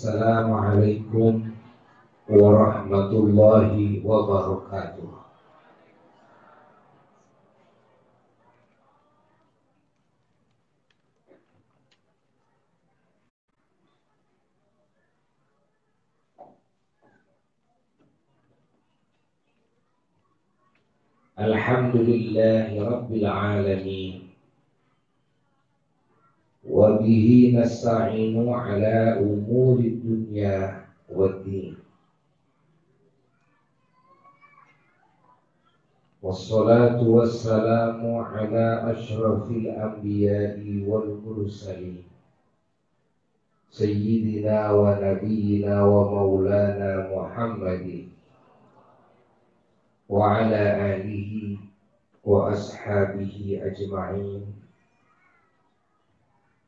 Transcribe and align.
Assalamualaikum 0.00 1.52
warahmatullahi 2.30 4.00
wabarakatuh. 4.00 5.26
الحمد 21.36 21.96
لله 21.96 22.72
رب 22.80 23.10
العالمين 23.12 24.29
وبه 26.61 27.53
نستعين 27.57 28.49
على 28.49 29.17
أمور 29.19 29.79
الدنيا 29.79 30.85
والدين. 31.09 31.75
والصلاة 36.21 37.01
والسلام 37.01 38.15
على 38.15 38.93
أشرف 38.93 39.51
الأنبياء 39.51 40.61
والمرسلين. 40.87 42.03
سيدنا 43.71 44.71
ونبينا 44.71 45.83
ومولانا 45.83 47.09
محمد 47.15 48.07
وعلى 50.09 50.61
آله 50.95 51.57
وأصحابه 52.23 53.61
أجمعين. 53.63 54.60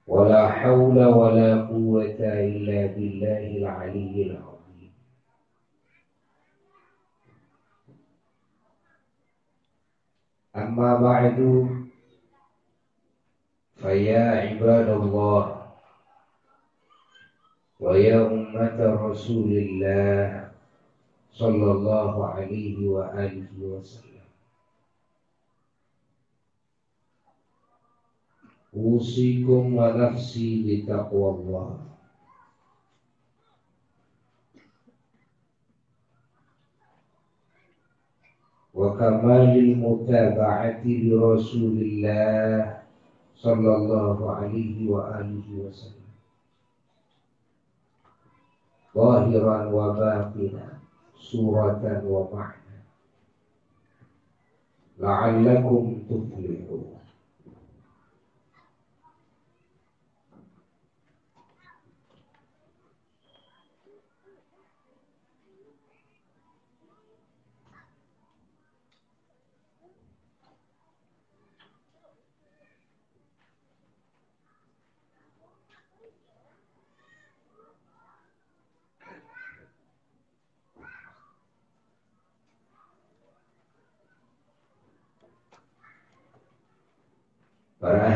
ولا 0.08 0.52
حول 0.52 1.06
ولا 1.06 1.62
قوة 1.68 2.20
إلا 2.20 2.80
بالله 2.96 3.48
العلي 3.58 4.16
العظيم. 4.28 4.92
أما 10.56 10.90
بعد 10.98 11.38
فيا 13.76 14.24
عباد 14.42 14.90
الله 14.90 15.44
ويا 17.80 18.28
أمة 18.28 18.80
رسول 18.80 19.52
الله 19.52 20.52
صلى 21.32 21.72
الله 21.72 22.28
عليه 22.28 22.88
وآله 22.88 23.52
وسلم. 23.60 24.13
أوصيكم 28.76 29.76
ونفسي 29.76 30.50
بتقوى 30.66 31.30
الله. 31.30 31.80
وكمال 38.74 39.50
المتابعة 39.58 40.82
لرسول 40.86 41.76
الله 41.78 42.82
صلى 43.36 43.72
الله 43.76 44.18
عليه 44.36 44.90
وآله 44.90 45.48
وسلم. 45.54 46.04
ظاهرا 48.98 49.58
وباطنا 49.74 50.74
suratan 51.24 52.04
wa 52.04 52.28
ma'na 52.30 52.78
la'allakum 55.00 56.04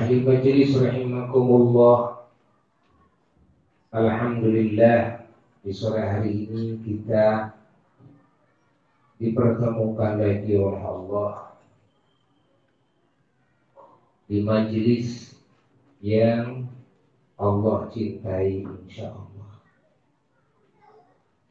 ahli 0.08 0.24
majelis 0.24 0.72
rahimakumullah. 0.80 2.24
Alhamdulillah 3.92 5.28
Di 5.60 5.72
sore 5.76 6.00
hari 6.00 6.48
ini 6.48 6.80
kita 6.80 7.52
Dipertemukan 9.20 10.16
lagi 10.16 10.56
oleh 10.56 10.80
Allah 10.80 11.60
Di 14.32 14.40
majelis 14.48 15.36
Yang 16.00 16.72
Allah 17.36 17.92
cintai 17.92 18.64
insya 18.64 19.12
Allah 19.12 19.52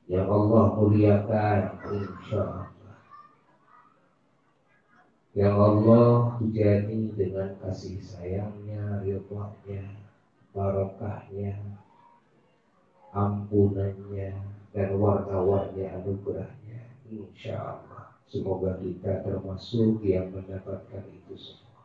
Yang 0.09 0.27
Allah 0.33 0.65
muliakan 0.81 1.61
insya 1.93 2.41
Allah 2.41 2.76
yang 5.37 5.61
Allah 5.61 6.41
hujani 6.41 7.13
dengan 7.13 7.53
kasih 7.61 8.01
sayangnya, 8.01 9.05
ridhonya, 9.05 9.85
barokahnya, 10.57 11.61
ampunannya, 13.13 14.33
dan 14.73 14.89
warna-warni 14.97 15.93
anugerahnya. 15.93 16.89
Insya 17.13 17.61
Allah. 17.61 18.17
Semoga 18.27 18.81
kita 18.81 19.23
termasuk 19.23 20.03
yang 20.03 20.33
mendapatkan 20.33 21.05
itu 21.05 21.37
semua. 21.37 21.85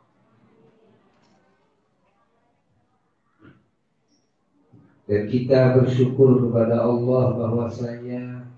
Dan 5.06 5.28
kita 5.28 5.76
bersyukur 5.76 6.40
kepada 6.48 6.88
Allah 6.88 7.36
bahwasanya 7.36 8.51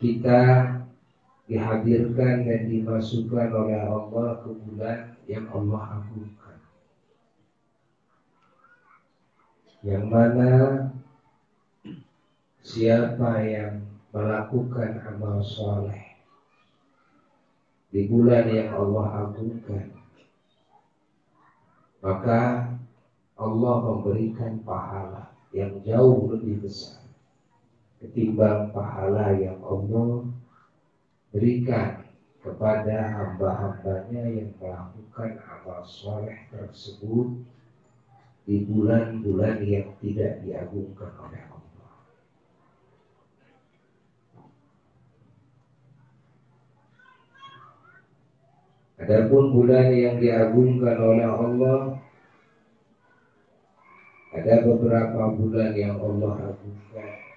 kita 0.00 0.40
dihadirkan 1.44 2.48
dan 2.48 2.60
dimasukkan 2.72 3.48
oleh 3.52 3.80
Allah 3.84 4.40
ke 4.40 4.50
bulan 4.64 4.98
yang 5.28 5.44
Allah 5.52 6.00
agungkan. 6.00 6.58
Yang 9.84 10.04
mana 10.08 10.52
siapa 12.64 13.44
yang 13.44 13.84
melakukan 14.12 15.04
amal 15.04 15.44
soleh 15.44 16.16
di 17.92 18.08
bulan 18.08 18.48
yang 18.48 18.70
Allah 18.72 19.28
agungkan, 19.28 19.90
maka 22.00 22.72
Allah 23.36 23.74
memberikan 23.84 24.64
pahala 24.64 25.34
yang 25.52 25.76
jauh 25.84 26.30
lebih 26.32 26.62
besar 26.64 26.99
ketimbang 28.00 28.72
pahala 28.72 29.36
yang 29.36 29.60
Allah 29.60 30.24
berikan 31.36 32.00
kepada 32.40 32.96
hamba-hambanya 33.12 34.24
yang 34.24 34.56
melakukan 34.56 35.36
amal 35.44 35.84
soleh 35.84 36.48
tersebut 36.48 37.44
di 38.48 38.64
bulan-bulan 38.64 39.60
yang 39.60 39.92
tidak 40.00 40.40
diagungkan 40.40 41.12
oleh 41.20 41.44
Allah. 41.44 41.92
Adapun 49.04 49.52
bulan 49.52 49.92
yang 49.92 50.16
diagungkan 50.16 50.96
oleh 50.96 51.28
Allah 51.28 51.80
ada 54.32 54.54
beberapa 54.64 55.36
bulan 55.36 55.76
yang 55.76 56.00
Allah 56.00 56.56
agungkan 56.56 57.29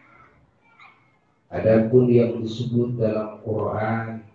Adapun 1.53 2.09
yang 2.09 2.41
disebut 2.41 2.97
dalam 2.97 3.37
Quran 3.45 4.25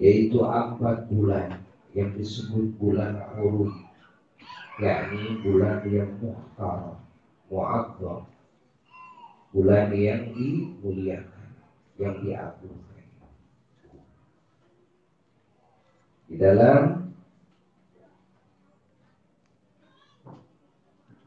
yaitu 0.00 0.40
empat 0.40 1.04
bulan 1.12 1.60
yang 1.92 2.16
disebut 2.16 2.72
bulan 2.80 3.20
Hurum 3.36 3.92
yakni 4.80 5.38
bulan 5.44 5.84
yang 5.84 6.10
muhtaram, 6.16 6.96
mu'azzam, 7.52 8.24
bulan 9.52 9.92
yang 9.92 10.32
dimuliakan, 10.32 11.48
yang 12.00 12.16
diagungkan. 12.24 13.04
Di 16.32 16.34
dalam 16.40 17.12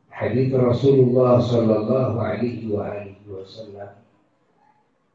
hadis 0.09 0.49
Rasulullah 0.49 1.37
Sallallahu 1.37 2.17
Alaihi 2.17 2.65
Wasallam 2.73 3.14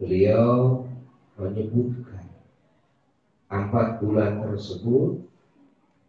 beliau 0.00 0.86
menyebutkan 1.36 2.24
empat 3.50 4.00
bulan 4.00 4.40
tersebut 4.46 5.20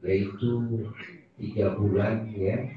yaitu 0.06 0.86
tiga 1.38 1.76
bulan 1.78 2.30
ya 2.34 2.70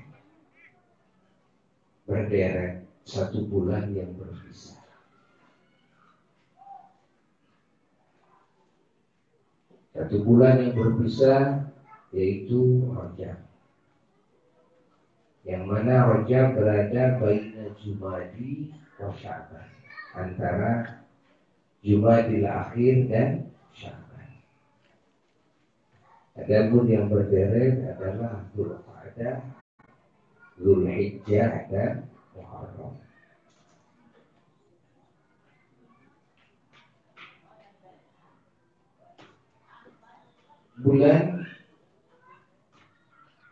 berderet 2.04 2.84
satu 3.04 3.44
bulan 3.48 3.92
yang 3.92 4.12
berpisah. 4.16 4.80
Satu 9.94 10.16
bulan 10.26 10.60
yang 10.60 10.74
berpisah 10.76 11.70
yaitu 12.12 12.84
Rajab. 12.92 13.40
Yang 15.44 15.64
mana 15.68 15.94
Rajab 16.08 16.46
berada 16.56 17.04
baina 17.20 17.72
Jumadi 17.80 18.83
Sya'ban. 18.98 19.66
Antara 20.14 21.02
Jumadil 21.84 22.46
akhir 22.46 22.94
dan 23.10 23.30
Sya'ban. 23.74 24.28
Adapun 26.34 26.84
yang 26.90 27.06
berderet 27.06 27.94
adalah 27.94 28.42
Dzulqa'dah, 28.54 29.38
Zulhijjah 30.58 31.70
dan 31.70 32.10
Muharram. 32.34 32.98
Bulan 40.84 41.48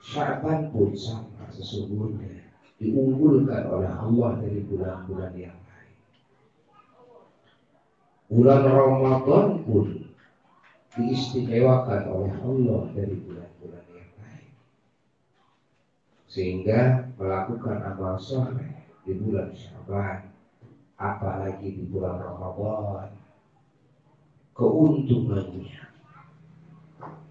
Syaban 0.05 0.69
pun 0.69 0.93
sama 0.93 1.49
sesungguhnya 1.49 2.52
diunggulkan 2.83 3.63
oleh 3.71 3.87
Allah 3.87 4.31
dari 4.43 4.61
bulan-bulan 4.67 5.33
yang 5.39 5.55
lain. 5.55 5.97
Bulan 8.27 8.63
Ramadan 8.67 9.63
pun 9.63 9.87
diistimewakan 10.99 12.03
oleh 12.11 12.35
Allah 12.43 12.83
dari 12.91 13.15
bulan-bulan 13.23 13.85
yang 13.95 14.13
lain. 14.19 14.51
Sehingga 16.27 17.07
melakukan 17.15 17.79
amal 17.87 18.19
soleh 18.19 18.75
di 19.07 19.15
bulan 19.15 19.55
Syaban, 19.55 20.35
apalagi 20.99 21.71
di 21.71 21.83
bulan 21.87 22.19
Ramadan, 22.19 23.15
keuntungannya, 24.59 25.87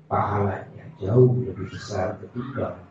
pahalanya 0.07 0.85
jauh 0.95 1.43
lebih 1.43 1.67
besar 1.67 2.15
ketimbang 2.23 2.90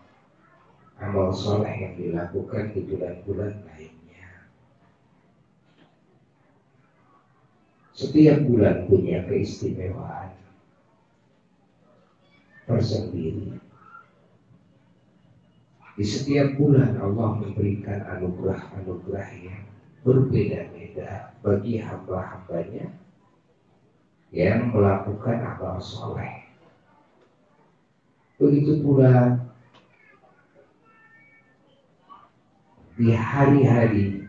amal 1.01 1.33
soleh 1.33 1.73
yang 1.81 1.95
dilakukan 1.97 2.77
di 2.77 2.85
bulan-bulan 2.85 3.53
lainnya. 3.65 4.29
Setiap 7.97 8.45
bulan 8.45 8.85
punya 8.89 9.25
keistimewaan 9.25 10.37
tersendiri. 12.69 13.57
Di 15.97 16.05
setiap 16.07 16.57
bulan 16.57 16.97
Allah 16.97 17.45
memberikan 17.45 18.01
anugerah-anugerah 18.09 19.29
yang 19.45 19.61
berbeda-beda 20.01 21.37
bagi 21.45 21.77
hamba-hambanya 21.77 22.89
yang 24.33 24.73
melakukan 24.73 25.45
amal 25.45 25.77
soleh. 25.77 26.49
Begitu 28.41 28.81
pula 28.81 29.37
di 33.01 33.17
hari-hari, 33.17 34.29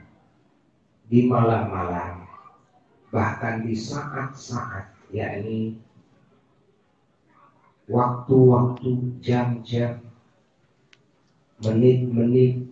di 1.12 1.28
malam-malam, 1.28 2.24
bahkan 3.12 3.68
di 3.68 3.76
saat-saat, 3.76 4.96
yakni 5.12 5.76
waktu-waktu, 7.92 9.20
jam-jam, 9.20 10.00
menit-menit. 11.60 12.72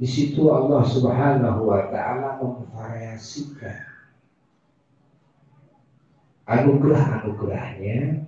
Di 0.00 0.08
situ 0.08 0.48
Allah 0.48 0.88
Subhanahu 0.88 1.68
wa 1.68 1.84
taala 1.92 2.40
memvariasikan 2.40 3.92
anugerah-anugerahnya 6.48 8.24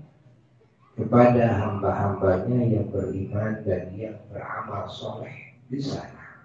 kepada 0.96 1.44
hamba-hambanya 1.60 2.72
yang 2.72 2.88
beriman 2.88 3.60
dan 3.68 3.92
yang 3.92 4.16
beramal 4.32 4.88
soleh 4.88 5.60
di 5.68 5.76
sana. 5.76 6.40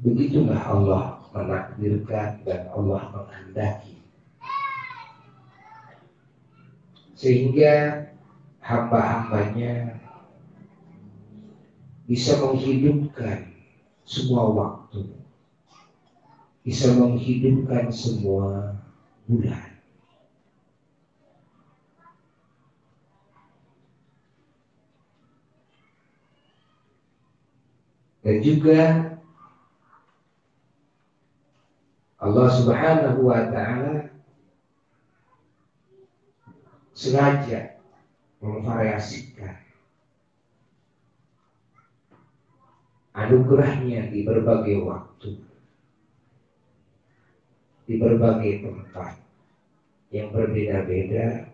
Begitulah 0.00 0.60
Allah 0.64 1.04
menakdirkan 1.36 2.40
dan 2.48 2.72
Allah 2.72 3.12
menghendaki. 3.12 4.00
Sehingga 7.12 8.08
hamba-hambanya 8.64 10.00
bisa 12.08 12.40
menghidupkan 12.40 13.52
semua 14.04 14.48
waktu, 14.52 15.12
bisa 16.64 16.92
menghidupkan 16.96 17.92
semua 17.92 18.76
bulan. 19.28 19.73
Dan 28.24 28.40
juga 28.40 28.80
Allah 32.24 32.48
Subhanahu 32.48 33.28
wa 33.28 33.52
taala 33.52 34.16
sengaja 36.96 37.76
memvariasikan 38.40 39.60
anugerahnya 43.12 44.08
di 44.08 44.24
berbagai 44.24 44.80
waktu 44.88 45.36
di 47.84 47.94
berbagai 48.00 48.64
tempat 48.64 49.20
yang 50.08 50.32
berbeda-beda 50.32 51.52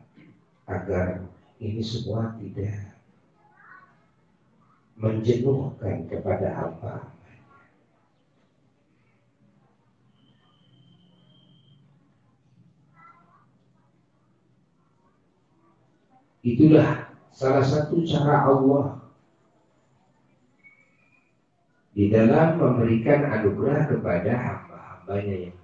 agar 0.71 1.27
ini 1.59 1.83
semua 1.83 2.39
tidak 2.39 2.90
menjenuhkan 5.01 6.05
kepada 6.13 6.49
hamba. 6.53 6.97
Itulah 16.41 17.17
salah 17.33 17.65
satu 17.65 18.01
cara 18.05 18.49
Allah 18.49 19.01
di 21.93 22.09
dalam 22.09 22.57
memberikan 22.57 23.29
anugerah 23.29 23.93
kepada 23.93 24.33
hamba-hambanya 24.37 25.37
yang 25.49 25.57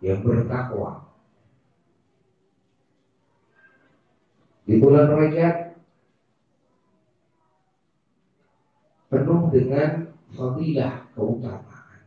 yang 0.00 0.24
bertakwa. 0.24 1.12
Di 4.64 4.78
bulan 4.80 5.12
Rajab 5.12 5.69
penuh 9.10 9.50
dengan 9.50 10.14
fadilah 10.30 11.10
keutamaan 11.12 12.06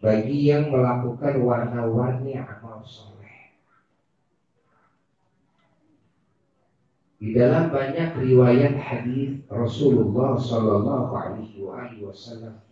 bagi 0.00 0.48
yang 0.48 0.72
melakukan 0.72 1.42
warna-warni 1.44 2.38
amal 2.38 2.80
soleh. 2.80 3.52
Di 7.18 7.34
dalam 7.34 7.74
banyak 7.74 8.14
riwayat 8.14 8.78
hadis 8.78 9.42
Rasulullah 9.50 10.38
Shallallahu 10.38 11.12
Alaihi 11.12 12.06
Wasallam 12.06 12.62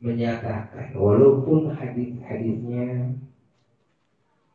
menyatakan 0.00 0.96
walaupun 0.96 1.72
hadis-hadisnya 1.72 3.16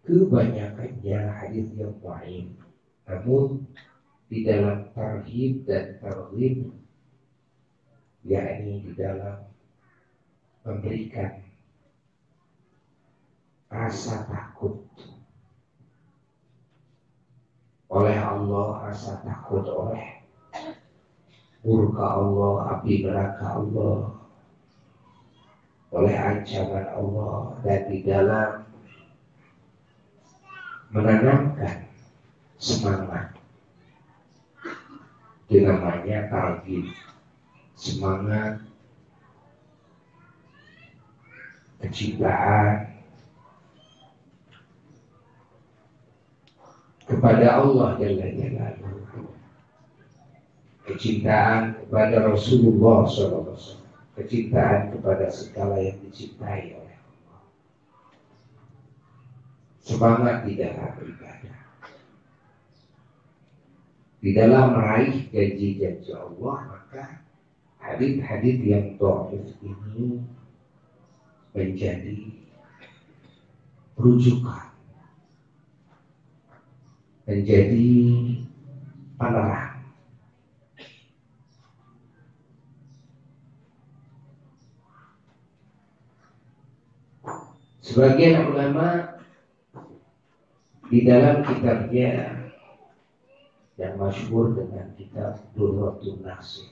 kebanyakannya 0.06 1.20
hadis 1.30 1.68
yang 1.78 1.94
baik 2.02 2.50
namun 3.10 3.66
di 4.32 4.48
dalam 4.48 4.88
tarhib 4.96 5.68
dan 5.68 6.00
tarhib 6.00 6.72
yakni 8.24 8.80
di 8.80 8.92
dalam 8.96 9.44
memberikan 10.64 11.44
rasa 13.68 14.24
takut. 14.32 14.80
Oleh 17.92 18.16
Allah 18.16 18.88
rasa 18.88 19.20
takut 19.20 19.68
oleh 19.68 20.24
murka 21.68 22.06
Allah 22.16 22.80
api 22.80 23.04
neraka 23.04 23.60
Allah 23.60 24.16
oleh 25.92 26.16
ancaman 26.16 26.88
Allah 26.88 27.60
dan 27.68 27.82
di 27.92 28.00
dalam 28.08 28.64
menanamkan 30.96 31.84
semangat 32.56 33.41
itu 35.52 35.68
namanya 35.68 36.32
semangat 37.76 38.64
kecintaan 41.84 42.96
kepada 47.04 47.60
Allah 47.60 48.00
Jalla 48.00 48.28
Jalaluhu. 48.32 49.36
Kecintaan 50.88 51.84
kepada 51.84 52.32
Rasulullah 52.32 53.04
SAW. 53.12 53.84
Kecintaan 54.16 54.96
kepada 54.96 55.28
segala 55.28 55.84
yang 55.84 56.00
dicintai 56.08 56.80
oleh 56.80 56.96
Allah. 56.96 57.44
Semangat 59.84 60.48
di 60.48 60.56
dalam 60.56 60.96
beribadah. 60.96 61.51
Di 64.22 64.38
dalam 64.38 64.78
meraih 64.78 65.26
janji-janji 65.34 66.14
Allah, 66.14 66.58
maka 66.70 67.26
hadis-hadis 67.82 68.62
yang 68.62 68.94
doif 69.02 69.50
ini 69.66 70.22
menjadi 71.58 72.18
rujukan 73.98 74.72
menjadi 77.32 77.88
penerang. 79.16 79.80
Sebagian 87.82 88.52
ulama 88.52 89.20
di 90.92 91.08
dalam 91.08 91.44
kitabnya 91.44 92.41
yang 93.82 93.98
masyhur 93.98 94.54
dengan 94.54 94.94
kitab 94.94 95.42
Durratun 95.58 96.22
Nasir 96.22 96.70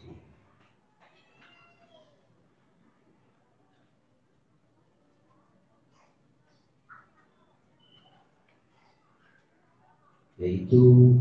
yaitu 10.40 11.12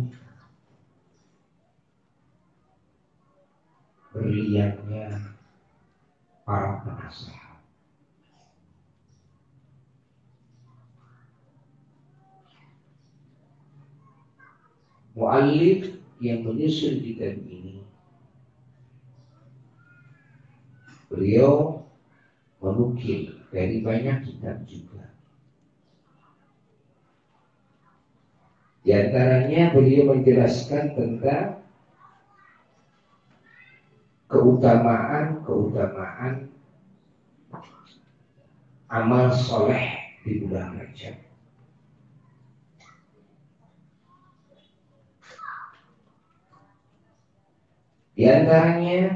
berliannya 4.15 5.35
para 6.47 6.81
penasehat. 6.87 7.48
Mu'alif 15.19 15.99
yang 16.23 16.47
menyusun 16.47 17.03
kitab 17.03 17.43
ini 17.43 17.83
beliau 21.11 21.83
menukil 22.63 23.35
dari 23.51 23.83
banyak 23.83 24.23
kitab 24.23 24.63
juga 24.71 25.11
Di 28.89 28.97
antaranya 28.97 29.77
beliau 29.77 30.17
menjelaskan 30.17 30.97
tentang 30.97 31.61
keutamaan-keutamaan 34.33 36.49
amal 38.89 39.29
soleh 39.37 40.17
di 40.25 40.41
bulan 40.41 40.81
Rajab. 40.81 41.28
Di 48.19 48.27
antaranya 48.27 49.15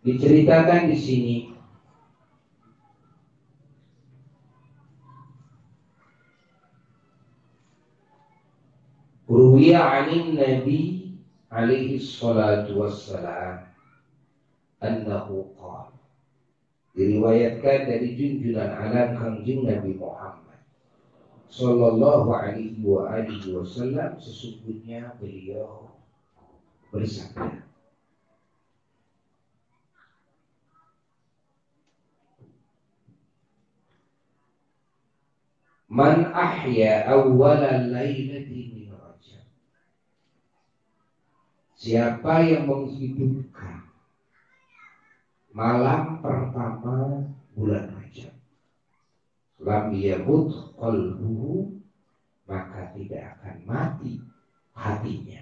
Diceritakan 0.00 0.88
di 0.88 0.96
sini 0.96 1.49
Ruwiya 9.30 9.78
anin 9.78 10.34
Nabi 10.34 11.14
alaihi 11.54 12.02
salatu 12.02 12.82
wassalam 12.82 13.62
annahu 14.82 15.54
qala. 15.54 15.94
Diriwayatkan 16.98 17.86
dari 17.86 18.18
junjunan 18.18 18.74
alam 18.74 19.14
kanjeng 19.14 19.62
Nabi 19.62 19.94
Muhammad 19.94 20.58
sallallahu 21.46 22.34
alaihi 22.34 22.82
wa 22.82 23.06
alihi 23.10 23.54
wasallam 23.54 24.18
sesungguhnya 24.18 25.14
beliau 25.22 25.94
bersabda 26.90 27.70
Man 35.90 36.30
ahya 36.30 37.02
awwala 37.10 37.90
lailati 37.90 38.70
min 38.70 38.94
rajab. 38.94 39.42
Siapa 41.80 42.44
yang 42.44 42.68
menghidupkan 42.68 43.88
malam 45.56 46.20
pertama 46.20 47.24
bulan 47.56 47.88
Rajab. 47.96 48.36
Lam 49.64 49.88
yamut 49.96 50.76
qalbuhu 50.76 51.80
maka 52.44 52.92
tidak 52.92 53.32
akan 53.40 53.56
mati 53.64 54.20
hatinya. 54.76 55.40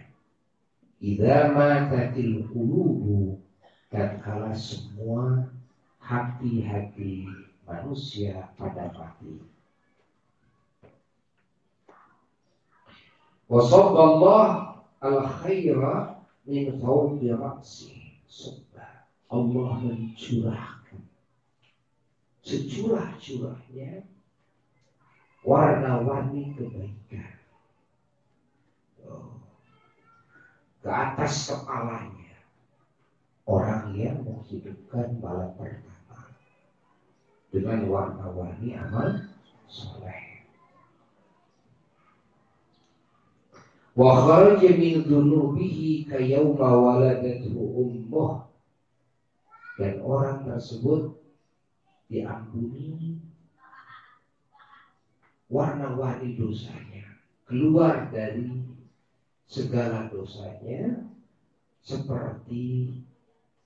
Idza 1.03 1.59
matatil 1.59 2.47
qulubu 2.55 3.43
tatkala 3.91 4.55
semua 4.55 5.43
hati-hati 5.99 7.27
manusia 7.67 8.47
pada 8.55 8.95
mati. 8.95 9.43
Wasallallahu 13.51 14.87
al 15.03 15.19
khaira 15.43 16.18
min 16.49 16.81
fawqi 16.81 17.29
ra'si. 17.29 17.93
Allah 19.29 19.85
mencurahkan 19.85 21.05
securah-curahnya 22.41 24.09
warna-warni 25.45 26.57
kebaikan 26.57 27.37
oh. 29.05 29.37
ke 30.81 30.89
atas 30.89 31.53
kepalanya 31.53 32.41
orang 33.45 33.93
yang 33.93 34.25
menghidupkan 34.25 35.21
malam 35.21 35.53
pertama 35.61 36.33
dengan 37.53 37.85
warna-warni 37.93 38.73
amal 38.81 39.29
soleh 39.69 40.28
wa 43.99 44.15
kharaja 44.15 44.71
min 44.79 45.03
dhunubihi 45.03 46.07
kayawma 46.07 46.71
waladathu 46.71 47.59
ummuh 47.59 48.47
dan 49.75 49.99
orang 50.07 50.47
tersebut 50.47 51.19
diampuni 52.07 53.19
warna-warni 55.51 56.39
dosanya 56.39 57.19
keluar 57.43 58.07
dari 58.15 58.63
segala 59.51 60.07
dosanya 60.07 61.11
seperti 61.83 63.03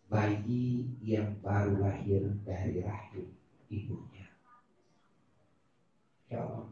bayi 0.08 0.96
yang 1.04 1.36
baru 1.44 1.76
lahir 1.76 2.32
dari 2.48 2.80
rahim 2.80 3.28
ibunya. 3.68 4.28
Ya 6.32 6.40
Allah. 6.46 6.71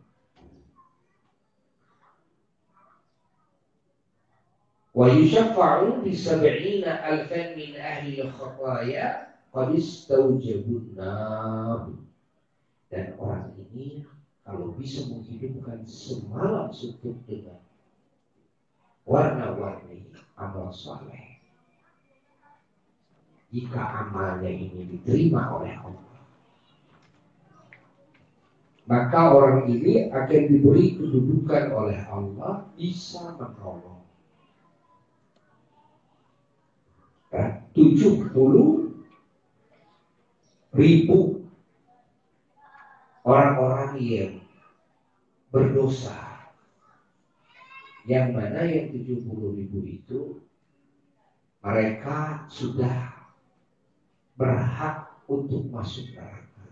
wa 4.91 5.07
yushaffa'u 5.07 6.03
bi 6.03 6.11
sab'ina 6.15 7.03
alfan 7.03 7.55
min 7.55 7.79
ahli 7.79 8.23
khataya 8.27 9.35
qad 9.55 9.71
dan 12.91 13.07
orang 13.23 13.55
ini 13.55 14.03
kalau 14.43 14.75
bisa 14.75 15.07
menghidupkan 15.07 15.87
semalam 15.87 16.75
suntuk 16.75 17.23
dengan 17.23 17.63
warna-warni 19.07 20.11
amal 20.35 20.75
soleh. 20.75 21.39
Jika 23.55 24.11
amalnya 24.11 24.51
ini 24.51 24.91
diterima 24.91 25.55
oleh 25.55 25.75
Allah 25.79 26.11
maka 28.91 29.31
orang 29.31 29.71
ini 29.71 30.11
akan 30.11 30.43
diberi 30.51 30.99
kedudukan 30.99 31.71
oleh 31.71 32.03
Allah 32.11 32.67
bisa 32.75 33.39
menolong 33.39 34.00
70 37.31 38.35
ribu 40.75 41.19
orang-orang 43.23 43.95
yang 44.03 44.35
berdosa 45.55 46.31
yang 48.11 48.35
mana 48.35 48.67
yang 48.67 48.91
70 48.91 49.23
ribu 49.55 49.79
itu 49.87 50.43
mereka 51.63 52.49
sudah 52.51 53.15
berhak 54.35 55.13
untuk 55.29 55.69
masuk 55.69 56.11
neraka. 56.17 56.67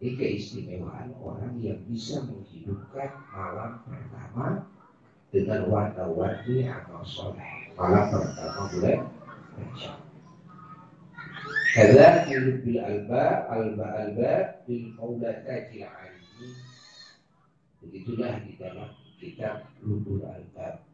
Ini 0.00 0.16
keistimewaan 0.16 1.12
orang 1.20 1.60
yang 1.60 1.78
bisa 1.84 2.24
menghidupkan 2.24 3.20
malam 3.30 3.84
pertama 3.84 4.64
dengan 5.30 5.66
warna-warni 5.70 6.66
amal 6.68 7.02
soleh. 7.02 7.72
Malam 7.74 8.04
pertama 8.08 8.62
Rajab. 9.56 9.98
Kada 11.76 12.24
hidup 12.24 12.64
bil 12.64 12.80
alba, 12.80 13.44
alba 13.52 13.86
alba 14.00 14.32
bil 14.64 14.96
maulatajil 14.96 15.84
alimi. 15.84 16.48
Begitulah 17.84 18.40
di 18.44 18.56
dalam 18.56 18.90
kitab 19.20 19.68
Albab 19.80 20.84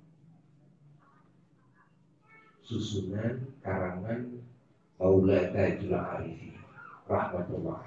susunan 2.62 3.50
karangan 3.60 4.38
Maulana 4.96 5.74
Arifi 6.16 6.54
rahmatullah 7.10 7.82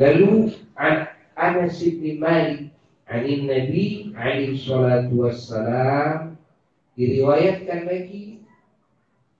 Lalu 0.00 0.50
Anas 1.36 1.78
bin 1.78 2.18
Malik 2.18 2.74
Anin 3.12 3.44
Nabi 3.44 4.08
alaihi 4.16 4.56
salatu 4.56 5.28
wassalam 5.28 6.40
diriwayatkan 6.96 7.84
lagi 7.84 8.40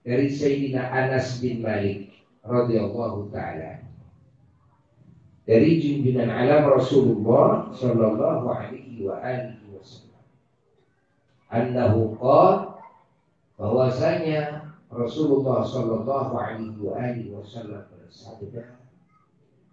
dari 0.05 0.29
Sayyidina 0.29 0.93
Anas 0.93 1.41
bin 1.41 1.65
Malik 1.65 2.13
radhiyallahu 2.45 3.33
taala. 3.33 3.81
Dari 5.49 5.81
junjungan 5.81 6.29
alam 6.29 6.69
Rasulullah 6.69 7.73
sallallahu 7.73 8.45
alaihi 8.45 9.09
wa 9.09 9.17
alihi 9.25 9.65
wasallam. 9.73 10.25
Annahu 11.49 12.13
qala 12.21 12.77
bahwasanya 13.57 14.69
Rasulullah 14.93 15.65
Shallallahu 15.65 16.37
Alaihi 16.37 17.33
Wasallam 17.33 17.89
bersabda, 17.89 18.77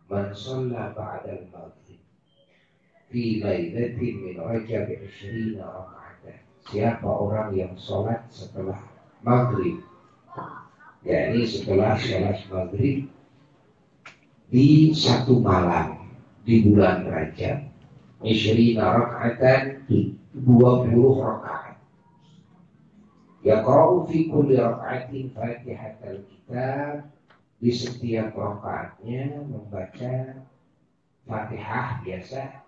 "Man 0.08 0.32
shalla 0.32 0.96
ba'da 0.96 1.44
al-maghrib 1.44 1.99
fi 3.10 3.42
min 4.22 4.38
Rajab 4.38 4.86
20 4.86 5.58
raka'atan." 5.58 6.38
Siapa 6.70 7.04
orang 7.10 7.50
yang 7.52 7.74
sholat 7.74 8.30
setelah 8.30 8.78
maghrib, 9.26 9.82
yakni 11.02 11.42
setelah 11.44 11.98
sholat 11.98 12.38
maghrib 12.46 13.10
di 14.46 14.94
satu 14.94 15.42
malam 15.42 16.06
di 16.46 16.62
bulan 16.62 17.10
Rajab, 17.10 17.66
20 18.22 18.78
raka'atan 18.78 19.84
20 20.30 21.18
rakaat. 21.18 21.76
Yaqra'u 23.42 24.06
fi 24.06 24.28
kulli 24.30 24.54
raka'atin 24.60 25.32
Fatihatul 25.34 26.22
Kitab. 26.28 27.10
Di 27.60 27.68
setiap 27.68 28.32
rakaatnya 28.32 29.44
membaca 29.44 30.40
Fatihah 31.28 32.00
biasa 32.00 32.59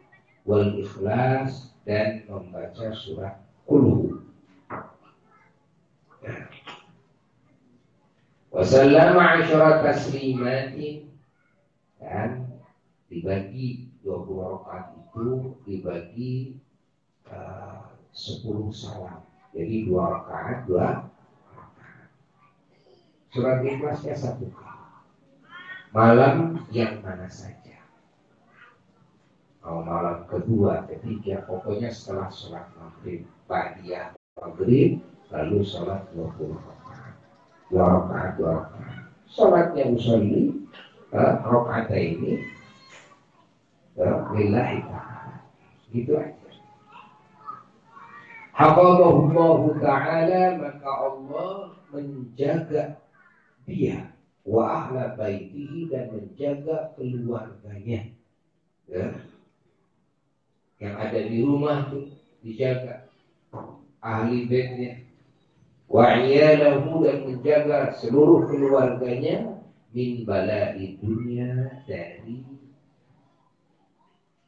wal 0.46 0.75
ikhlas 0.78 1.75
dan 1.87 2.26
membaca 2.26 2.94
surat 2.94 3.42
kulhu. 3.66 4.22
Wasallama 8.52 9.42
asyara 9.42 9.81
taslimatin 9.81 11.09
dan 11.96 12.52
dibagi 13.09 13.88
20 14.05 14.28
rakaat 14.28 14.87
itu 14.98 15.57
dibagi 15.64 16.61
uh, 17.33 17.96
10 18.12 18.70
salam 18.76 19.33
jadi 19.52 19.85
dua 19.85 20.05
rakaat, 20.16 20.59
dua. 20.64 20.88
Surat 23.33 23.61
ikhlasnya 23.64 24.16
satu 24.16 24.48
kali. 24.48 24.81
Malam 25.92 26.64
yang 26.72 27.05
mana 27.05 27.28
saja. 27.28 27.62
Mau 29.62 29.79
malam 29.87 30.27
kedua, 30.27 30.83
ketiga, 30.90 31.46
pokoknya 31.46 31.94
setelah 31.94 32.27
sholat 32.35 32.66
maghrib, 32.75 33.22
ba'diyah 33.46 34.11
maghrib, 34.35 34.98
lalu 35.31 35.62
sholat 35.62 36.03
dua 36.11 36.35
puluh 36.35 36.59
rakaat. 36.59 37.14
Dua 37.70 37.85
rakaat, 37.87 38.31
dua 38.42 38.51
rakaat. 38.59 38.98
Sholatnya 39.31 39.85
usolli, 39.87 40.66
eh, 41.14 41.35
rakaat 41.46 41.94
ini, 41.94 42.42
eh, 44.03 44.18
lillahi 44.35 44.79
ta'ala. 44.83 45.46
Gitu 45.94 46.12
aja. 46.18 46.51
Hafadhahullahu 48.53 49.79
ta'ala 49.79 50.59
maka 50.59 50.90
Allah 50.90 51.79
menjaga 51.94 52.98
dia 53.64 54.11
wa 54.42 54.66
ahla 54.66 55.14
baitihi 55.14 55.87
dan 55.87 56.11
menjaga 56.12 56.92
keluarganya. 56.98 58.11
Ya. 58.90 59.07
Yang 60.83 60.95
ada 60.99 61.21
di 61.31 61.38
rumah 61.47 61.77
itu 61.87 62.11
dijaga. 62.42 63.07
Ahli 64.03 64.51
baitnya. 64.51 64.99
Wa 65.87 66.18
iyalahu 66.18 67.07
dan 67.07 67.23
menjaga 67.23 67.95
seluruh 68.03 68.51
keluarganya 68.51 69.62
min 69.95 70.27
bala'i 70.27 70.99
dunia 70.99 71.87
dari 71.87 72.42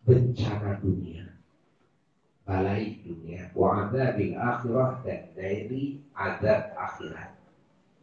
bencana 0.02 0.82
dunia. 0.82 1.30
Balai 2.42 2.98
dunia. 3.06 3.54
Wa 3.54 3.86
adabil 3.86 4.34
akhirah 4.34 5.06
dan 5.06 5.30
dari 5.38 6.02
adab 6.18 6.74
akhirat. 6.74 7.30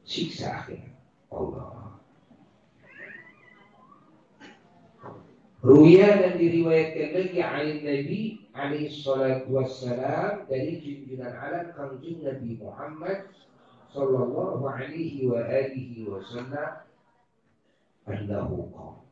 Siksa 0.08 0.63
akhirat. 0.63 0.96
Allah 1.36 1.90
Ruya 5.62 6.17
dan 6.17 6.41
diriwayatkan 6.41 7.10
lagi 7.13 7.38
oleh 7.38 7.78
Nabi 7.86 8.21
alaihi 8.58 8.89
salatu 8.89 9.62
wassalam 9.62 10.50
dari 10.50 10.82
junjungan 10.82 11.38
alam 11.38 11.69
kanjeng 11.78 12.26
Nabi 12.26 12.58
Muhammad 12.58 13.30
sallallahu 13.93 14.65
alaihi 14.65 15.30
wa 15.30 15.45
alihi 15.45 16.10
wasallam 16.10 16.82
annahu 18.10 18.74
qala. 18.74 19.06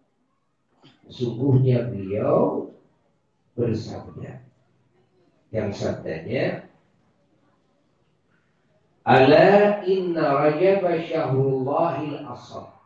Sungguhnya 1.06 1.86
beliau 1.86 2.74
bersabda 3.54 4.42
yang 5.54 5.70
sabdanya 5.70 6.66
Ala 9.06 9.82
inna 9.90 10.38
rajab 10.38 10.86
syahrullahil 10.86 12.26
asar 12.30 12.78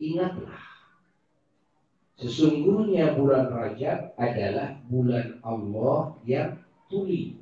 Ingatlah 0.00 0.69
Sesungguhnya 2.20 3.16
bulan 3.16 3.48
Rajab 3.48 4.12
adalah 4.20 4.76
bulan 4.92 5.40
Allah 5.40 6.20
yang 6.28 6.60
tuli 6.92 7.40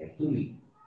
Yang 0.00 0.12
tuli 0.16 0.44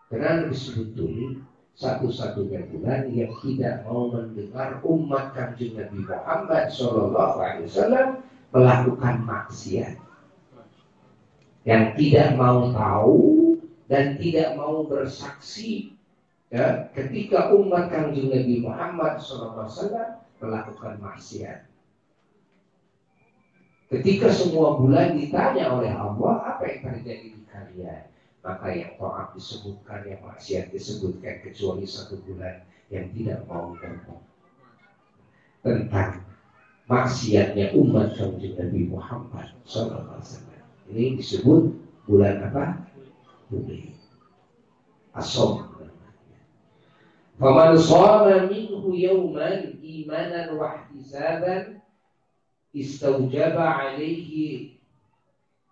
Kenapa 0.09 0.49
disebut 0.49 0.89
tuli? 0.97 1.39
Satu-satunya 1.77 2.67
bulan 2.67 3.07
yang 3.13 3.31
tidak 3.39 3.87
mau 3.87 4.11
mendengar 4.11 4.83
umat 4.83 5.31
kanjeng 5.37 5.77
Nabi 5.79 6.03
Muhammad 6.03 6.67
Sallallahu 6.67 7.35
Alaihi 7.39 7.65
Wasallam 7.71 8.07
melakukan 8.51 9.15
maksiat 9.23 9.95
yang 11.63 11.93
tidak 11.93 12.35
mau 12.35 12.73
tahu 12.73 13.17
dan 13.85 14.17
tidak 14.17 14.57
mau 14.57 14.83
bersaksi 14.83 15.93
ya, 16.49 16.89
ketika 16.91 17.53
umat 17.53 17.93
kanjeng 17.93 18.33
Nabi 18.33 18.55
Muhammad 18.65 19.21
SAW 19.21 20.20
melakukan 20.41 20.97
maksiat. 20.99 21.69
Ketika 23.91 24.31
semua 24.31 24.79
bulan 24.79 25.19
ditanya 25.19 25.71
oleh 25.71 25.91
Allah 25.91 26.55
apa 26.55 26.63
yang 26.63 26.79
terjadi 26.89 27.27
di 27.37 27.43
kalian, 27.47 28.07
maka 28.41 28.67
yang 28.73 28.95
taat 28.97 29.35
disebutkan, 29.37 30.07
yang 30.07 30.21
maksiat 30.25 30.71
disebutkan 30.71 31.43
kecuali 31.45 31.85
satu 31.85 32.17
bulan 32.25 32.65
yang 32.89 33.11
tidak 33.13 33.45
mau 33.45 33.75
ngomong 33.75 34.23
tentang 35.61 36.25
maksiatnya 36.89 37.71
umat 37.77 38.17
kanjeng 38.17 38.57
Nabi 38.57 38.81
Muhammad 38.89 39.47
SAW. 39.63 40.19
Ini 40.91 41.15
disebut 41.15 41.71
bulan 42.09 42.51
apa? 42.51 42.83
Juli. 43.47 43.95
Asom. 45.15 45.70
Faman 47.41 47.73
shama 47.73 48.45
minhu 48.53 48.93
yawman 48.93 49.81
imanan 49.81 50.61
wa 50.61 50.77
ihtisaban 50.77 51.81
istawjaba 52.69 53.97
alaihi 53.97 54.77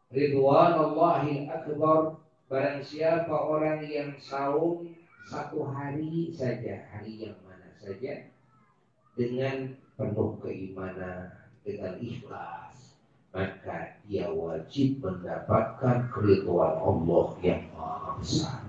ridwan 0.09 0.81
Allahil 0.81 1.45
akbar 1.45 2.17
barang 2.49 2.81
siapa 2.81 3.29
orang 3.29 3.85
yang 3.85 4.17
saum 4.17 4.97
satu 5.29 5.69
hari 5.69 6.33
saja, 6.33 6.89
hari 6.89 7.29
yang 7.29 7.37
mana 7.45 7.69
saja, 7.77 8.25
dengan 9.13 9.77
penuh 9.93 10.41
keimanan, 10.41 11.29
dengan 11.61 12.01
ikhlas, 12.01 12.97
maka 13.29 13.93
dia 14.09 14.25
wajib 14.33 15.05
mendapatkan 15.05 16.09
keriduan 16.09 16.81
Allah 16.81 17.25
yang 17.45 17.61
maha 17.77 18.17
besar. 18.17 18.68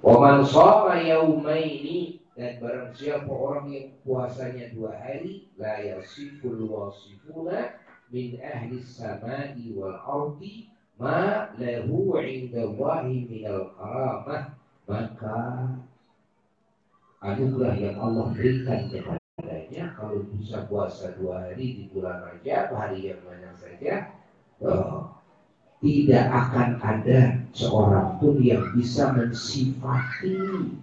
Waman 0.00 0.48
shoma 0.48 0.96
yaumaini 0.96 2.24
dan 2.32 2.56
barang 2.56 2.96
siapa 2.96 3.28
orang 3.28 3.68
yang 3.68 3.92
puasanya 4.00 4.72
dua 4.72 4.96
hari 4.96 5.52
la 5.60 5.76
yasiful 5.76 6.56
wasifuna 6.72 7.76
min 8.08 8.40
ahli 8.40 8.80
samai 8.80 9.60
wal 9.76 10.00
ardi 10.00 10.72
ma 10.96 11.52
lahu 11.60 12.16
indallahi 12.16 13.28
minal 13.28 13.76
karamah 13.76 14.56
maka 14.88 15.68
anugerah 17.20 17.76
yang 17.76 18.00
Allah 18.00 18.32
berikan 18.32 18.88
kepadanya 18.88 20.00
kalau 20.00 20.24
bisa 20.32 20.64
puasa 20.64 21.12
dua 21.20 21.44
hari 21.44 21.76
di 21.76 21.84
bulan 21.92 22.24
Rajab 22.24 22.72
hari 22.72 23.12
yang 23.12 23.20
mana 23.28 23.52
saja 23.52 24.16
oh, 24.64 25.19
tidak 25.85 26.25
akan 26.33 26.69
ada 26.81 27.19
seorang 27.53 28.17
pun 28.17 28.41
yang 28.41 28.63
bisa 28.73 29.13
mensifati 29.13 30.33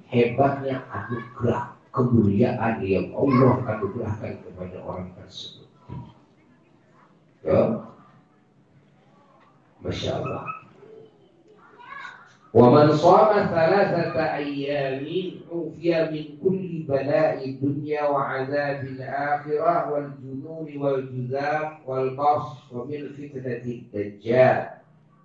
hebatnya 0.07 0.87
anugerah 0.95 1.75
kemuliaan 1.91 2.81
yang 2.87 3.11
Allah 3.13 3.67
anugerahkan 3.67 4.41
kepada 4.47 4.77
orang 4.87 5.11
tersebut. 5.19 5.69
Ya. 7.43 7.91
Masya 9.83 10.23
Allah. 10.23 10.47
ومن 12.53 12.93
صام 13.01 13.33
ثلاثة 13.49 14.13
أيام 14.13 15.01
عوفي 15.49 15.89
من 16.13 16.25
كل 16.45 16.85
بلاء 16.85 17.49
الدنيا 17.49 18.03
وعذاب 18.13 18.85
الآخرة 18.85 19.93
والجنون 19.93 20.69
والجذام 20.77 21.69
والبصر 21.89 22.57
ومن 22.77 23.01
فتنة 23.17 23.65
الدجال 23.65 24.76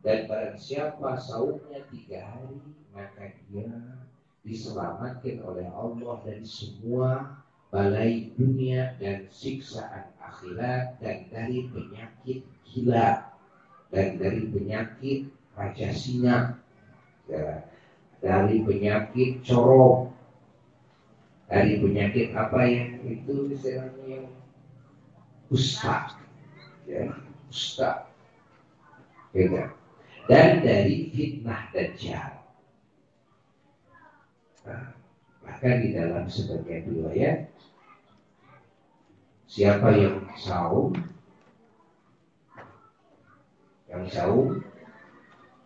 dan 0.03 0.27
barang 0.27 0.59
siapa 0.59 1.19
saumnya 1.19 1.87
tiga 1.91 2.27
hari 2.27 2.59
maka 2.91 3.35
dia 3.49 3.71
diselamatkan 4.43 5.39
oleh 5.47 5.71
Allah 5.71 6.19
dari 6.27 6.43
semua 6.43 7.39
balai 7.71 8.35
dunia 8.35 8.99
dan 8.99 9.31
siksaan 9.31 10.11
akhirat 10.19 10.99
dan 10.99 11.31
dari 11.31 11.71
penyakit 11.71 12.43
gila 12.67 13.31
dan 13.95 14.19
dari 14.19 14.45
penyakit 14.51 15.31
raja 15.55 15.89
singa 15.95 16.59
ya, 17.31 17.63
dari 18.19 18.61
penyakit 18.67 19.47
corok 19.47 20.13
dari 21.53 21.77
penyakit 21.85 22.33
apa 22.33 22.65
yang 22.65 22.97
itu 23.05 23.53
istilahnya? 23.53 24.25
Yang 24.25 24.27
ustaz. 25.53 26.17
Ya 26.89 27.13
ustaz. 27.53 28.09
Ya 29.37 29.69
dan 30.31 30.63
dari 30.63 31.11
fitnah 31.11 31.71
dajjal. 31.75 32.31
Nah, 34.63 34.95
bahkan 35.43 35.83
di 35.83 35.91
dalam 35.91 36.31
sebagian 36.31 36.87
riwayat 36.87 37.51
siapa 39.51 39.91
yang 39.99 40.23
saum 40.39 40.95
yang 43.91 44.07
saum 44.09 44.63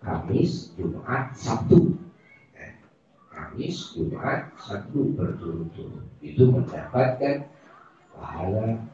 Kamis, 0.06 0.70
Jumat, 0.78 1.34
Sabtu. 1.34 1.98
Eh, 2.54 2.78
Kamis, 3.26 3.90
Jumat, 3.98 4.54
Sabtu 4.54 5.18
berturut-turut. 5.18 6.06
Itu 6.22 6.54
mendapatkan 6.54 7.50
pahala 8.14 8.86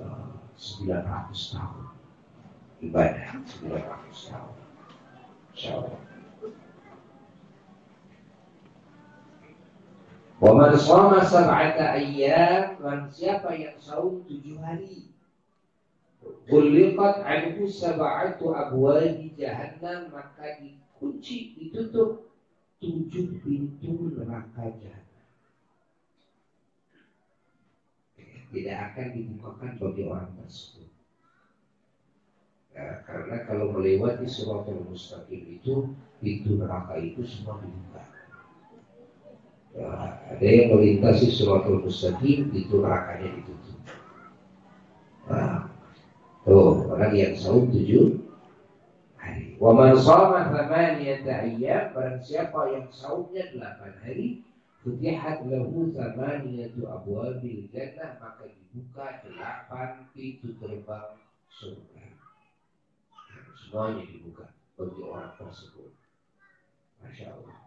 uh, 0.00 0.32
eh, 0.56 0.56
900 0.56 1.52
tahun 1.52 1.93
ibadah 2.82 3.28
900 3.62 4.30
tahun. 4.30 4.56
Insyaallah. 5.54 6.02
Wa 10.42 10.50
man 10.50 10.72
shoma 10.74 11.22
sab'ata 11.22 11.94
ayyam 11.94 12.76
man 12.82 13.06
siapa 13.06 13.54
yang 13.54 13.78
saum 13.78 14.26
tujuh 14.26 14.58
hari 14.60 15.14
Kulikat 16.44 17.24
anhu 17.24 17.64
sab'atu 17.64 18.52
abwabi 18.52 19.32
jahannam 19.32 20.12
maka 20.12 20.60
dikunci 20.60 21.56
ditutup 21.56 22.28
tujuh 22.80 23.40
pintu 23.40 24.12
neraka 24.12 24.68
jahannam. 24.76 25.24
Tidak 28.52 28.76
akan 28.76 29.06
dibukakan 29.16 29.70
bagi 29.80 30.02
orang 30.04 30.30
tersebut. 30.36 30.93
Ya, 32.74 33.06
karena 33.06 33.46
kalau 33.46 33.70
melewati 33.70 34.26
suratul 34.26 34.82
mustaqim 34.90 35.46
itu 35.46 35.94
pintu 36.18 36.58
neraka 36.58 36.98
itu 36.98 37.22
semua 37.22 37.62
dibuka. 37.62 38.02
Ya, 39.78 39.90
ada 40.34 40.42
yang 40.42 40.74
melintasi 40.74 41.30
suratul 41.30 41.86
mustaqim 41.86 42.50
pintu 42.50 42.82
nerakanya 42.82 43.30
ditutup. 43.38 43.78
Nah, 45.30 45.70
tuh 46.42 46.90
orang 46.90 47.14
yang 47.14 47.38
saum 47.38 47.70
tujuh 47.70 48.26
hari. 49.22 49.54
Wa 49.62 49.70
man 49.70 49.94
shama 49.94 50.50
thamaniyata 50.50 51.46
ayyam 51.46 51.94
barang 51.94 52.26
siapa 52.26 52.74
yang 52.74 52.90
saumnya 52.90 53.54
delapan 53.54 53.94
hari 54.02 54.42
Futihat 54.84 55.48
lahu 55.48 55.96
thamaniyatu 55.96 56.84
abwabil 56.84 57.64
jannah 57.72 58.20
maka 58.20 58.44
dibuka 58.52 59.24
delapan 59.24 60.04
pintu 60.12 60.52
terbang 60.60 61.16
surga 61.48 62.13
semuanya 63.74 64.06
dibuka 64.06 64.46
bagi 64.78 65.02
orang 65.02 65.34
tersebut. 65.34 65.90
Masya 67.02 67.26
Allah. 67.34 67.58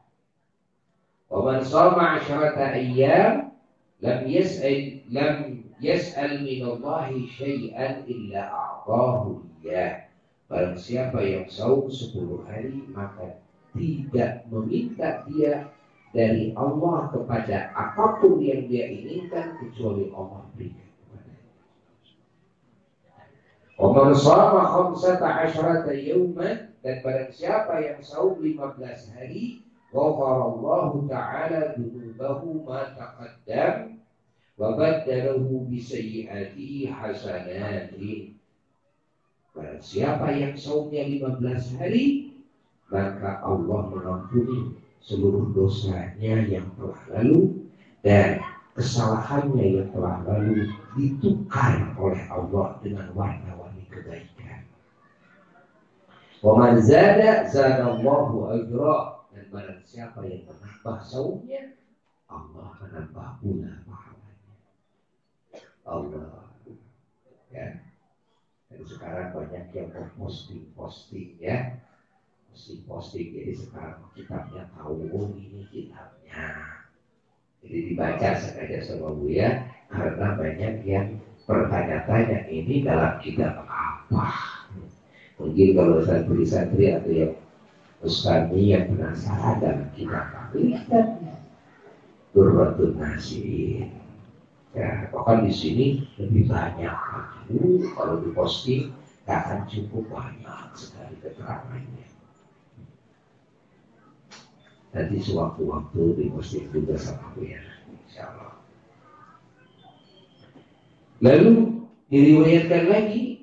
Waman 1.27 1.59
sama 1.67 2.15
asyarata 2.15 2.79
ayyam 2.79 3.51
lam 3.99 4.19
yas'al 4.23 5.03
lam 5.11 5.67
yas'al 5.83 6.47
min 6.47 6.63
Allah 6.63 7.11
syai'an 7.11 8.07
illa 8.07 8.39
a'tahu 8.47 9.43
ya. 9.59 10.07
Barang 10.47 10.79
siapa 10.79 11.19
yang 11.19 11.43
saum 11.51 11.91
sepuluh 11.91 12.47
hari 12.47 12.87
maka 12.95 13.43
tidak 13.75 14.47
meminta 14.47 15.27
dia 15.27 15.67
dari 16.15 16.55
Allah 16.55 17.11
kepada 17.11 17.75
apa 17.75 18.23
pun 18.23 18.39
yang 18.39 18.63
dia 18.71 18.87
inginkan 18.87 19.59
kecuali 19.59 20.07
Allah 20.15 20.47
berikan. 20.55 20.86
Waman 23.77 24.09
sama 24.17 24.65
khamsata 24.73 25.45
asyrata 25.45 25.93
yawman 25.93 26.73
dan 26.81 26.95
barang 27.05 27.29
siapa 27.29 27.77
yang 27.77 28.01
saum 28.01 28.41
15 28.41 29.13
hari 29.13 29.61
ghafarallahu 29.93 31.05
ta'ala 31.05 31.77
dunubahu 31.77 32.65
ma 32.65 32.89
taqaddam 32.97 34.01
wa 34.57 34.73
baddalahu 34.73 35.69
bisayyiatihi 35.69 36.89
hasanatin. 36.89 38.33
Barang 39.53 39.81
siapa 39.85 40.33
yang 40.33 40.57
saumnya 40.57 41.05
15 41.05 41.77
hari 41.77 42.33
maka 42.89 43.45
Allah 43.45 43.93
mengampuni 43.93 44.73
seluruh 45.05 45.53
dosanya 45.53 46.49
yang 46.49 46.65
telah 46.81 46.97
lalu 47.13 47.67
dan 48.01 48.41
kesalahannya 48.73 49.81
yang 49.81 49.89
telah 49.93 50.23
lalu 50.25 50.65
ditukar 50.97 51.93
oleh 51.97 52.23
Allah 52.29 52.77
dengan 52.81 53.09
warna 53.17 53.56
kebaikan. 53.97 54.61
Wa 56.45 56.53
man 56.53 56.77
zada 56.85 57.49
zadallahu 57.49 58.53
ajra 58.53 59.25
dan 59.33 59.45
barang 59.49 59.81
siapa 59.85 60.21
yang 60.29 60.45
menambah 60.45 60.97
saumnya 61.01 61.73
Allah 62.27 62.67
menambah 62.83 63.29
pula 63.41 63.73
pahalanya. 63.87 64.55
Allah 65.87 66.51
ya. 67.49 67.67
Dan 68.67 68.81
sekarang 68.83 69.31
banyak 69.31 69.65
yang 69.71 69.89
posting-posting 70.19 71.39
ya. 71.39 71.79
Posting-posting 72.51 73.27
jadi 73.31 73.53
sekarang 73.55 74.03
kitabnya 74.13 74.67
tahu 74.75 75.07
oh 75.09 75.31
ini 75.39 75.63
kitabnya. 75.71 76.45
Jadi 77.63 77.77
dibaca 77.91 78.29
sengaja 78.37 78.79
sama 78.85 79.15
ya 79.31 79.65
karena 79.87 80.27
banyak 80.35 80.73
yang 80.83 81.07
bertanya-tanya 81.47 82.43
ini 82.51 82.83
dalam 82.83 83.23
kitab 83.23 83.66
Wah, 84.07 84.39
mungkin 85.35 85.75
kalau 85.75 85.99
santri-santri 86.03 86.95
atau 86.95 87.11
yang 87.11 87.33
ustadi 87.99 88.71
yang 88.71 88.87
penasaran 88.93 89.59
dalam 89.59 89.87
kitab 89.97 90.53
kitabnya 90.53 91.35
Durratun 92.31 93.01
Nasirin. 93.01 93.91
Ya, 94.77 95.09
bahkan 95.09 95.41
di 95.41 95.49
sini 95.49 96.05
lebih 96.21 96.53
banyak 96.53 96.93
lagi. 96.93 97.57
Kalau 97.97 98.21
diposting, 98.21 98.93
tak 99.25 99.49
akan 99.49 99.59
cukup 99.65 100.05
banyak 100.05 100.69
sekali 100.77 101.17
keterangannya. 101.17 102.05
Nanti 104.93 105.17
sewaktu-waktu 105.17 106.01
diposting 106.21 106.69
juga 106.69 106.93
sama 107.01 107.33
ya. 107.41 107.57
Insya 108.05 108.29
Allah. 108.29 108.53
Lalu 111.25 111.81
diriwayatkan 112.13 112.83
lagi 112.85 113.36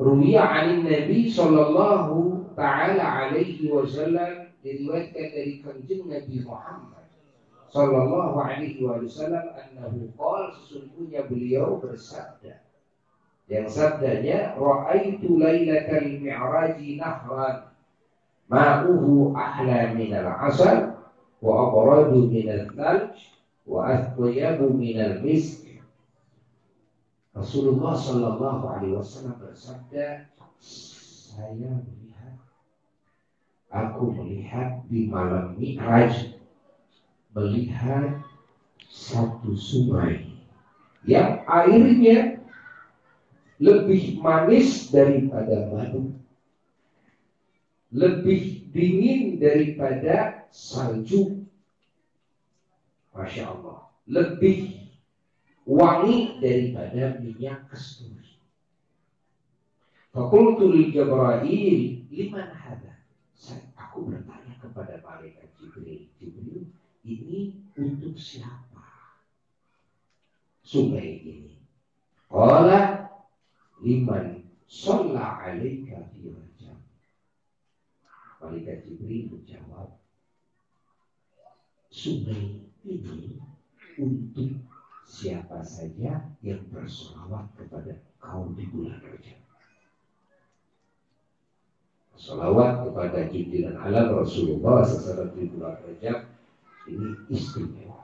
Ruwiya 0.00 0.40
anin 0.48 0.88
Nabi 0.88 1.28
Sallallahu 1.28 2.56
Ta'ala 2.56 3.28
alaihi 3.28 3.68
wasallam 3.68 4.48
Diriwayatkan 4.64 5.28
dari 5.36 5.60
kanjeng 5.60 6.08
Nabi 6.08 6.40
Muhammad 6.40 7.04
Sallallahu 7.68 8.40
alaihi 8.40 8.80
wasallam 8.80 9.52
Annahu 9.52 10.08
qal 10.16 10.56
sesungguhnya 10.56 11.28
beliau 11.28 11.76
bersabda. 11.84 12.64
Yang 13.52 13.76
sabdanya 13.76 14.56
Ra'aitu 14.56 15.36
laylatal 15.36 16.08
mi'raji 16.16 16.96
nahran 16.96 17.68
Ma'uhu 18.48 19.36
ahla 19.36 19.92
minal 19.92 20.32
asal 20.48 20.96
Wa 21.44 21.68
abradu 21.68 22.24
minal 22.24 22.72
thalj 22.72 23.20
Wa 23.68 24.00
athyabu 24.00 24.72
minal 24.72 25.20
misk 25.20 25.69
Rasulullah 27.30 27.94
Shallallahu 27.94 28.64
Alaihi 28.66 28.98
Wasallam 28.98 29.38
bersabda, 29.38 30.26
saya 30.58 31.70
melihat, 31.70 32.34
aku 33.70 34.10
melihat 34.18 34.82
di 34.90 35.06
malam 35.06 35.54
Mi'raj, 35.54 36.34
melihat 37.30 38.18
satu 38.90 39.54
sungai 39.54 40.26
yang 41.06 41.46
airnya 41.46 42.42
lebih 43.62 44.18
manis 44.18 44.90
daripada 44.90 45.70
madu, 45.70 46.18
lebih 47.94 48.66
dingin 48.74 49.38
daripada 49.38 50.50
salju. 50.50 51.46
Masya 53.14 53.54
Allah, 53.54 53.86
lebih 54.10 54.79
wangi 55.68 56.40
daripada 56.40 57.20
minyak 57.20 57.68
kasturi. 57.68 58.40
Fakultu 60.10 60.74
li 60.74 60.90
Jibril 60.90 62.04
liman 62.10 62.50
hada. 62.50 62.98
Aku 63.78 64.10
bertanya 64.10 64.54
kepada 64.58 64.98
malaikat 65.02 65.48
Jibril. 65.58 66.10
Jibril, 66.18 66.66
ini 67.06 67.54
untuk 67.78 68.18
siapa? 68.18 68.84
Sungai 70.66 71.22
ini. 71.22 71.58
Qala 72.30 73.10
liman 73.82 74.46
sholla 74.70 75.42
alaika 75.42 76.10
fi 76.10 76.30
rajab. 76.30 76.78
Malaikat 78.42 78.86
Jibril 78.86 79.30
menjawab, 79.34 79.98
sungai 81.90 82.70
ini 82.86 83.38
untuk 83.98 84.69
siapa 85.09 85.61
saja 85.61 86.27
yang 86.41 86.61
bersolawat 86.73 87.47
kepada 87.55 88.01
kau 88.17 88.51
di 88.57 88.65
bulan 88.69 88.99
Rajab. 88.99 89.39
Salawat 92.15 92.89
kepada 92.89 93.27
junjungan 93.29 93.75
alam 93.79 94.17
Rasulullah 94.17 94.81
SAW 94.83 95.35
di 95.35 95.45
bulan 95.51 95.77
Rajab 95.83 96.17
ini 96.89 97.09
istimewa. 97.29 98.01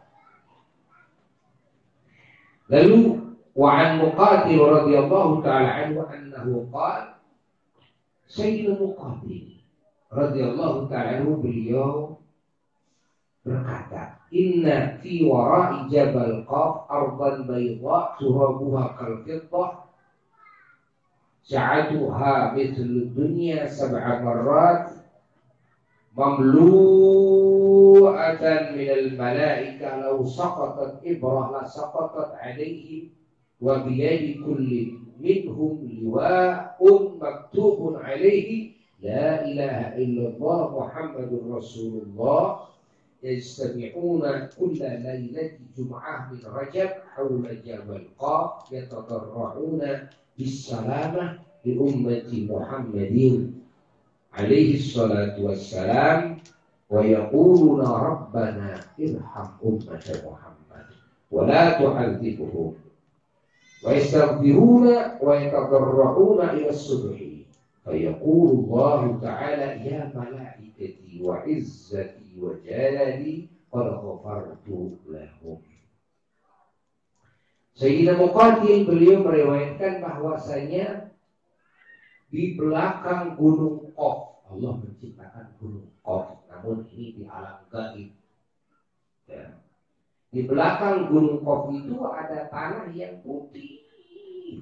Lalu 2.72 3.22
وعن 3.56 4.00
مقاتل 4.00 4.60
رضي 4.60 4.96
الله 5.00 5.28
تعالى 5.44 5.68
عنه 5.68 5.98
أنه 6.14 6.70
قال 6.74 7.04
سيد 8.28 8.70
مقاتل 8.82 9.44
رضي 10.14 10.42
الله 10.44 10.74
تعالى 10.90 11.10
عنه 11.20 11.30
beliau 11.44 12.16
berkata 13.47 14.19
Inna 14.35 14.99
fi 14.99 15.23
wara'i 15.23 15.87
jabal 15.87 16.43
qaf 16.51 16.91
ardan 16.91 17.47
bayda 17.47 18.19
turabuha 18.19 18.99
kal 18.99 19.23
fiddah 19.23 19.87
Sa'atuha 21.47 22.59
mithlu 22.59 23.15
dunya 23.15 23.71
sab'a 23.71 24.19
marrat 24.19 24.99
Mamlu'atan 26.19 26.75
minal 28.75 29.15
malaika 29.15 30.03
Law 30.03 30.27
saqatat 30.27 31.07
ibrah 31.07 31.55
la 31.55 31.63
saqatat 31.63 32.35
alaihim 32.43 33.15
Wa 33.63 33.87
biyadi 33.87 34.43
kulli 34.43 34.99
minhum 35.23 35.87
liwa'un 35.87 37.15
maktubun 37.23 37.95
alaihi 38.03 38.75
La 38.99 39.47
ilaha 39.47 39.95
illallah 40.03 40.61
Muhammadun 40.75 41.53
Rasulullah 41.53 42.75
يجتمعون 43.23 44.23
كل 44.61 44.79
ليلة 44.79 45.51
جمعة 45.79 46.33
من 46.33 46.39
رجب 46.45 46.91
حول 47.15 47.63
جبل 47.67 48.07
قاف 48.19 48.73
يتضرعون 48.73 49.83
بالسلامة 50.39 51.39
لأمة 51.65 52.47
محمد 52.51 53.51
عليه 54.33 54.75
الصلاة 54.75 55.43
والسلام 55.43 56.37
ويقولون 56.91 57.81
ربنا 57.81 58.81
ارحم 59.01 59.49
أمة 59.65 60.07
محمد 60.27 60.87
ولا 61.31 61.71
تعذبهم. 61.79 62.75
ويستغفرون 63.85 64.87
ويتضرعون 65.23 66.41
إلى 66.49 66.71
الصبح 66.71 67.19
فيقول 67.85 68.51
الله 68.51 69.19
تعالى 69.23 69.91
يا 69.91 70.13
ملائكتي 70.15 71.21
وعزتي 71.23 72.26
wa 72.37 72.53
jalali 72.63 73.49
qad 73.73 73.87
ghafartu 74.01 75.01
lahum. 75.09 75.61
Sayyidina 77.77 78.17
beliau 78.89 79.21
meriwayatkan 79.21 80.01
bahwasanya 80.01 81.13
di 82.33 82.57
belakang 82.57 83.37
gunung 83.37 83.93
Qaf 83.93 84.49
Allah 84.49 84.73
menciptakan 84.81 85.47
gunung 85.61 85.93
Qaf 86.01 86.41
namun 86.49 86.89
ini 86.89 87.21
di 87.21 87.23
alam 87.29 87.69
gaib. 87.69 88.17
Ya. 89.29 89.61
Di 90.33 90.41
belakang 90.49 91.13
gunung 91.13 91.45
Qaf 91.45 91.69
itu 91.77 91.97
ada 92.01 92.49
tanah 92.49 92.89
yang 92.97 93.21
putih 93.21 93.85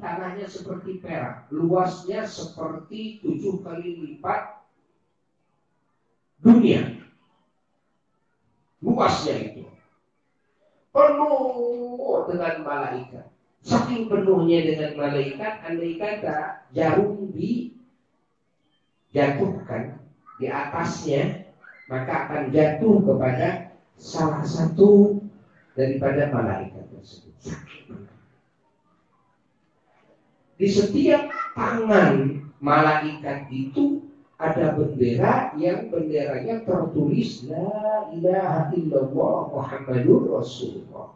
tanahnya 0.05 0.45
seperti 0.51 1.01
perak, 1.01 1.49
luasnya 1.55 2.27
seperti 2.29 3.25
tujuh 3.25 3.63
kali 3.63 4.05
lipat 4.05 4.61
dunia 6.45 7.01
luasnya 8.85 9.35
itu. 9.41 9.65
Penuh 10.93 12.29
dengan 12.29 12.61
malaikat. 12.63 13.25
Saking 13.65 14.13
penuhnya 14.13 14.61
dengan 14.61 14.93
malaikat 15.01 15.65
andai 15.65 15.97
kata 15.97 16.69
jarum 16.77 17.33
dijatuhkan 19.09 19.97
di 20.37 20.53
atasnya 20.53 21.49
maka 21.89 22.29
akan 22.29 22.53
jatuh 22.53 23.01
kepada 23.01 23.73
salah 23.97 24.45
satu 24.45 25.17
daripada 25.73 26.29
malaikat 26.29 26.85
tersebut. 26.93 27.57
Di 30.61 30.69
setiap 30.71 31.33
tangan 31.57 32.45
malaikat 32.61 33.49
itu 33.49 34.04
ada 34.39 34.75
bendera 34.75 35.55
yang 35.55 35.95
benderanya 35.95 36.67
tertulis 36.67 37.47
La 37.47 38.11
ilaha 38.11 38.75
illallah 38.75 39.39
Muhammadur 39.55 40.43
Rasulullah. 40.43 41.15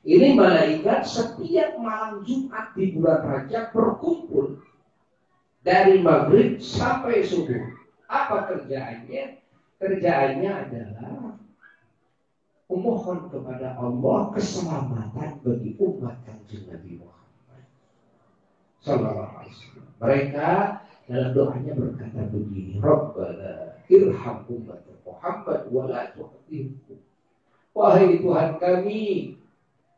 Ini 0.00 0.32
malaikat 0.32 1.04
setiap 1.04 1.76
malam 1.76 2.24
Jumat 2.24 2.72
di 2.72 2.96
bulan 2.96 3.20
Rajab 3.20 3.72
berkumpul 3.76 4.64
dari 5.60 6.00
maghrib 6.00 6.56
sampai 6.60 7.20
subuh. 7.20 7.76
Apa 8.08 8.48
kerjaannya? 8.48 9.44
Kerjaannya 9.76 10.50
adalah 10.50 11.36
memohon 12.68 13.28
kepada 13.28 13.76
Allah 13.76 14.20
keselamatan 14.32 15.30
bagi 15.44 15.70
umat 15.76 16.16
kanjeng 16.24 16.64
Nabi 16.68 16.92
Muhammad. 17.00 17.64
Sallallahu 18.80 19.32
alaihi 19.36 19.52
wasallam. 19.52 19.88
Mereka 20.00 20.48
dalam 21.10 21.34
doanya 21.34 21.74
berkata 21.74 22.22
begini, 22.30 22.78
Rabbana 22.78 23.82
irham 23.90 24.46
umat 24.46 24.86
Muhammad 25.02 25.60
wa 25.74 25.90
la 25.90 26.06
Wahai 27.74 28.18
Tuhan 28.22 28.50
kami, 28.62 29.34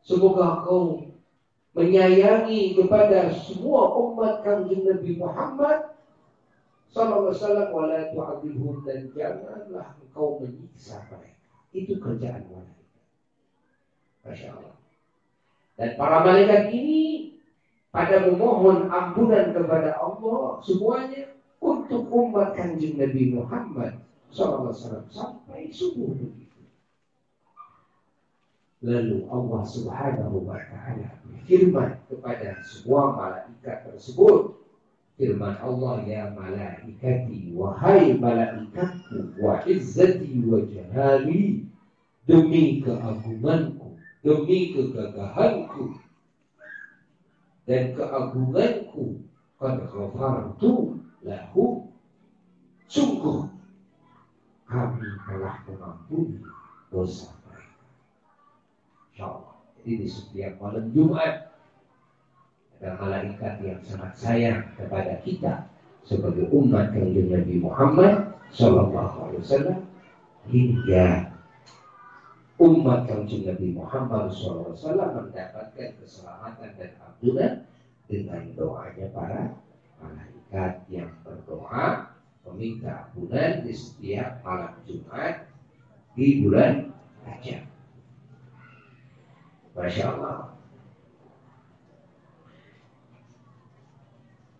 semoga 0.01 0.65
kau 0.65 1.05
menyayangi 1.77 2.77
kepada 2.77 3.29
semua 3.33 3.93
umat 3.93 4.41
kanjeng 4.41 4.89
Nabi 4.89 5.17
Muhammad 5.17 5.93
sallallahu 6.89 7.29
alaihi 7.29 7.37
wasallam 7.37 7.69
wa 7.73 7.83
la 7.89 8.01
tu'adzibhum 8.13 8.75
dan 8.85 9.09
janganlah 9.13 9.97
engkau 10.01 10.41
menyiksa 10.41 11.01
mereka. 11.13 11.45
Itu 11.73 11.97
kerjaan 11.97 12.45
malaikat. 12.49 12.89
Masya 14.25 14.49
Allah. 14.53 14.77
Dan 15.77 15.89
para 15.97 16.21
malaikat 16.21 16.69
ini 16.73 17.32
pada 17.93 18.25
memohon 18.25 18.89
ampunan 18.89 19.53
kepada 19.53 19.93
Allah 20.01 20.57
semuanya 20.65 21.29
untuk 21.61 22.09
umat 22.09 22.57
kanjeng 22.57 22.97
Nabi 22.97 23.37
Muhammad 23.37 24.01
SAW 24.33 24.73
sampai 25.13 25.69
subuh 25.69 26.17
begitu. 26.17 26.65
Lalu 28.81 29.29
Allah 29.29 29.61
Subhanahu 29.63 30.41
wa 30.41 30.57
taala 30.57 31.21
berfirman 31.21 32.01
kepada 32.09 32.59
semua 32.65 33.13
malaikat 33.13 33.85
tersebut, 33.87 34.57
firman 35.15 35.55
Allah 35.61 36.01
ya 36.03 36.33
malaikati 36.33 37.53
wahai 37.53 38.17
malaikatku 38.17 39.37
wa 39.37 39.61
izzati 39.69 40.41
wa 40.49 40.65
jalali 40.65 41.69
demi 42.25 42.81
keagunganku 42.81 44.01
demi 44.25 44.73
kegagahanku 44.73 46.02
dan 47.63 47.95
keagunganku 47.95 49.23
qad 49.55 49.79
ghafartu 49.87 50.99
lahu 51.23 51.87
sungguh 52.91 53.47
kami 54.67 55.07
telah 55.29 55.55
mengampuni 55.69 56.41
dosa 56.89 57.29
mereka. 57.47 57.83
Insyaallah. 59.13 59.55
Jadi 59.79 59.91
di 59.99 60.07
setiap 60.07 60.53
malam 60.63 60.85
Jumat 60.95 61.53
ada 62.79 62.89
malaikat 62.99 63.53
yang 63.63 63.79
sangat 63.83 64.11
sayang 64.15 64.59
kepada 64.75 65.19
kita 65.23 65.71
sebagai 66.03 66.51
umat 66.51 66.91
kanjeng 66.91 67.31
Nabi 67.31 67.55
Muhammad 67.63 68.35
Sallallahu 68.51 69.15
Alaihi 69.23 69.41
Wasallam 69.43 69.79
hingga 70.51 71.32
umat 72.61 73.09
kanjeng 73.09 73.49
Nabi 73.49 73.73
Muhammad 73.73 74.29
SAW 74.29 74.77
mendapatkan 74.93 75.89
keselamatan 75.97 76.69
dan 76.77 76.91
ampunan 77.01 77.53
dengan 78.05 78.43
doanya 78.53 79.07
para 79.09 79.41
malaikat 79.97 80.85
yang 80.85 81.09
berdoa 81.25 82.13
meminta 82.45 83.09
ampunan 83.09 83.65
di 83.65 83.73
setiap 83.73 84.43
malam 84.45 84.77
Jumat 84.85 85.49
di 86.13 86.45
bulan 86.45 86.93
Rajab. 87.25 87.63
Masya 89.73 90.05
Allah. 90.13 90.53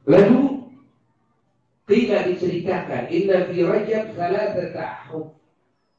Lalu 0.09 0.41
tidak 1.85 2.21
diceritakan 2.33 3.03
Inna 3.13 3.45
fi 3.51 3.57
Rajab 3.61 4.17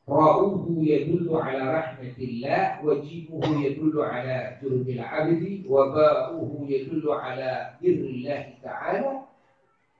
راؤه 0.09 0.77
يدل 0.81 1.29
على 1.37 1.75
رحمة 1.75 2.19
الله 2.19 2.85
وجيبه 2.85 3.45
يدل 3.67 4.01
على 4.01 4.57
جرم 4.63 4.85
العبد 4.89 5.65
وباؤه 5.69 6.67
يدل 6.69 7.05
على 7.13 7.71
بر 7.83 7.89
الله 7.89 8.45
تعالى. 8.63 9.13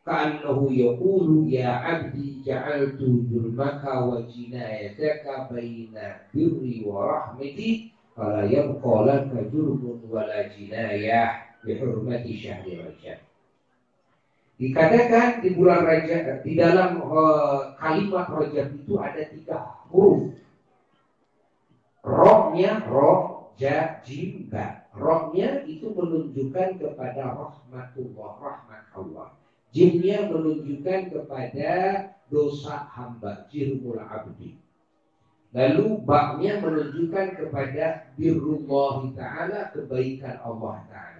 كأنه 0.07 0.73
يقول 0.73 1.53
يا 1.53 1.69
عبدي 1.69 2.43
جعلت 2.47 3.01
جرمك 3.01 3.85
وجنايتك 4.03 5.25
بين 5.51 5.95
بري 6.35 6.83
ورحمتي 6.87 7.91
فلا 8.17 8.45
يبقى 8.45 8.95
لك 9.07 9.31
جرم 9.53 10.01
ولا 10.11 10.49
جناية 10.57 11.33
بحرمة 11.65 12.27
شهر 12.37 12.67
رجب. 12.69 13.19
Dikatakan 14.65 15.45
di 15.45 15.53
bulan 15.53 15.85
Rajab 15.85 16.41
di 16.41 16.57
dalam 16.57 17.05
uh, 17.05 17.77
kalimat 17.77 18.33
Rajab 18.33 18.73
itu 18.73 18.97
ada 18.97 19.21
tiga 19.29 19.77
huruf. 19.93 20.33
Rohnya 22.01 22.81
roh 22.89 23.53
ja 23.61 24.01
jim. 24.09 24.49
Rohnya 24.97 25.69
itu 25.69 25.93
menunjukkan 25.93 26.81
kepada 26.81 27.37
rahmatullah, 27.37 28.31
rahmat 28.41 28.85
Allah. 28.97 29.37
Jimnya 29.75 30.33
menunjukkan 30.33 31.13
kepada 31.13 31.73
dosa 32.33 32.89
hamba, 32.89 33.45
jirmul 33.53 34.01
abdi. 34.01 34.57
Lalu 35.55 36.03
baknya 36.09 36.59
menunjukkan 36.63 37.37
kepada 37.37 38.11
birrullah 38.17 39.13
ta'ala, 39.13 39.71
kebaikan 39.71 40.41
Allah 40.41 40.83
ta'ala. 40.89 41.14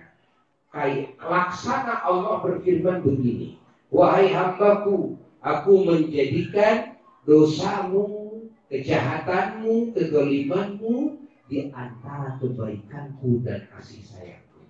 Kayak 0.75 1.15
laksana 1.23 2.03
Allah 2.03 2.43
berfirman 2.43 3.07
begini. 3.07 3.63
Wahai 3.95 4.35
hambaku, 4.35 5.15
aku 5.39 5.73
menjadikan 5.87 6.99
dosamu, 7.23 8.43
kejahatanmu, 8.67 9.95
kegolimanmu 9.95 11.23
di 11.47 11.71
antara 11.71 12.35
kebaikanku 12.43 13.47
dan 13.47 13.71
kasih 13.71 14.03
sayangku. 14.03 14.67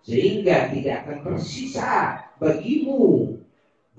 Sehingga 0.00 0.72
tidak 0.72 1.04
akan 1.04 1.18
tersisa 1.28 2.24
bagimu 2.40 3.36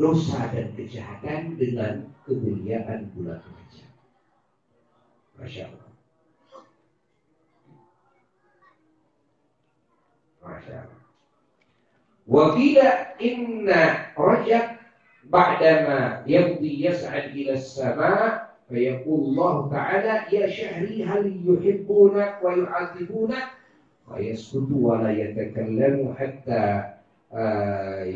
dosa 0.01 0.49
dan 0.49 0.73
kejahatan 0.73 1.62
dengan 1.62 2.10
kemuliaan 2.25 3.13
bulan 3.13 3.38
Rajab. 3.38 3.91
Masya 5.38 5.63
Allah. 5.69 5.89
Masya 10.41 10.75
Allah. 10.84 10.94
Wakila 12.25 13.17
inna 13.21 14.11
Rajab 14.17 14.81
ba'dama 15.29 16.25
yamdi 16.25 16.85
yas'ad 16.85 17.33
ila 17.35 17.57
sama 17.57 18.45
فيقول 18.69 19.19
الله 19.29 19.69
تعالى 19.69 20.13
يا 20.33 20.47
شهري 20.49 21.03
هل 21.05 21.25
يحبونك 21.45 22.33
ويعذبونك 22.43 23.45
فيسكت 24.09 24.71
ولا 24.73 25.11
يتكلم 25.13 26.13
حتى 26.17 26.83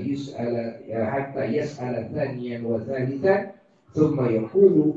يسأل 0.09 0.53
حتى 0.89 1.43
يسأل 1.43 2.09
ثانيا 2.15 2.57
وثالثا. 2.65 3.51
ثم 3.93 4.25
يقول 4.25 4.93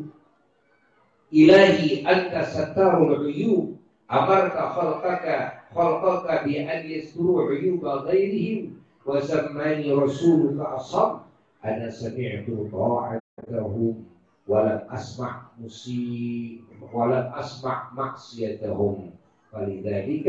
إلهي 1.34 2.08
أنت 2.08 2.44
ستار 2.44 2.96
العيوب. 3.12 3.76
أمرت 4.12 4.56
خلقك 4.56 5.52
خلقك 5.74 6.44
بأن 6.44 6.80
يستروا 6.90 7.50
عيوب 7.50 7.84
غيرهم. 7.84 8.81
وسماني 9.07 9.91
رسولك 9.91 10.59
أصم 10.59 11.19
أنا 11.65 11.89
سمعت 11.89 12.47
طاعتهم 12.71 14.05
ولم 14.47 14.81
أسمع 14.89 15.41
مسيء 15.59 16.61
ولم 16.93 17.31
أسمع 17.35 17.93
معصيتهم 17.93 19.11
فلذلك 19.51 20.27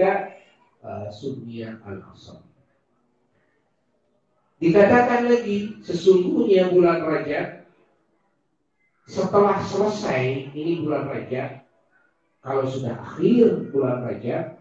سمي 1.10 1.68
الأصم 1.68 2.38
Dikatakan 4.58 5.30
lagi 5.30 5.78
sesungguhnya 5.86 6.74
bulan 6.74 7.06
Rajab 7.06 7.62
setelah 9.06 9.62
selesai 9.62 10.50
ini 10.50 10.82
bulan 10.82 11.06
Rajab 11.06 11.62
kalau 12.42 12.66
sudah 12.66 12.98
akhir 12.98 13.70
bulan 13.70 14.02
Rajab 14.02 14.58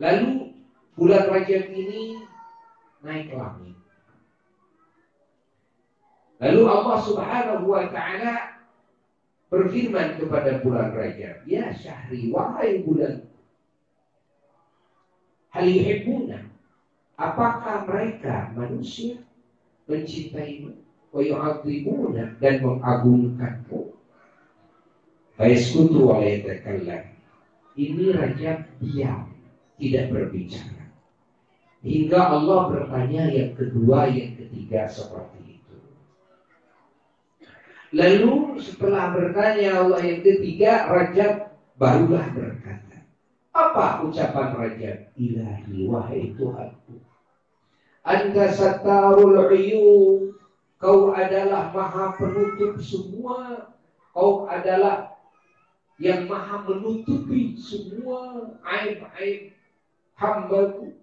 lalu 0.00 0.56
bulan 0.96 1.28
Rajab 1.28 1.68
ini 1.68 2.16
naik 3.03 3.35
langit. 3.35 3.77
Lalu 6.39 6.61
Allah 6.65 6.97
Subhanahu 7.03 7.65
wa 7.69 7.85
taala 7.91 8.63
berfirman 9.51 10.17
kepada 10.17 10.59
bulan 10.65 10.91
Rajab, 10.95 11.45
"Ya 11.45 11.69
syahri 11.71 12.33
wahai 12.33 12.81
bulan 12.81 13.27
hal 15.53 15.67
yuhibbuna 15.69 16.53
Apakah 17.13 17.85
mereka 17.85 18.49
manusia 18.57 19.21
mencintaimu, 19.85 20.73
wayu'adzimuna 21.13 22.41
dan 22.41 22.65
mengagungkanmu? 22.65 23.93
Fayaskutu 25.37 26.09
wa. 26.09 26.17
Ini 27.73 28.05
raja 28.13 28.51
diam, 28.81 29.29
tidak 29.77 30.05
berbicara. 30.09 30.82
Hingga 31.83 32.21
Allah 32.31 32.61
bertanya 32.71 33.27
yang 33.27 33.59
kedua, 33.59 34.07
yang 34.07 34.39
ketiga 34.39 34.87
seperti 34.87 35.59
itu. 35.59 35.75
Lalu 37.91 38.63
setelah 38.63 39.11
bertanya 39.11 39.83
Allah 39.83 39.99
yang 39.99 40.23
ketiga, 40.23 40.87
Raja 40.87 41.51
barulah 41.75 42.23
berkata. 42.31 43.03
Apa 43.51 44.07
ucapan 44.07 44.47
Raja? 44.55 44.91
Ilahi 45.19 45.83
wahai 45.85 46.31
Tuhanku. 46.39 47.03
Anda 48.07 48.47
satarul 48.55 49.51
uyub. 49.51 50.39
Kau 50.79 51.11
adalah 51.15 51.71
maha 51.71 52.15
penutup 52.15 52.79
semua. 52.79 53.71
Kau 54.15 54.47
adalah 54.47 55.19
yang 55.99 56.27
maha 56.31 56.63
menutupi 56.63 57.59
semua 57.59 58.51
aib-aib 58.63 59.55
hambaku. 60.17 61.02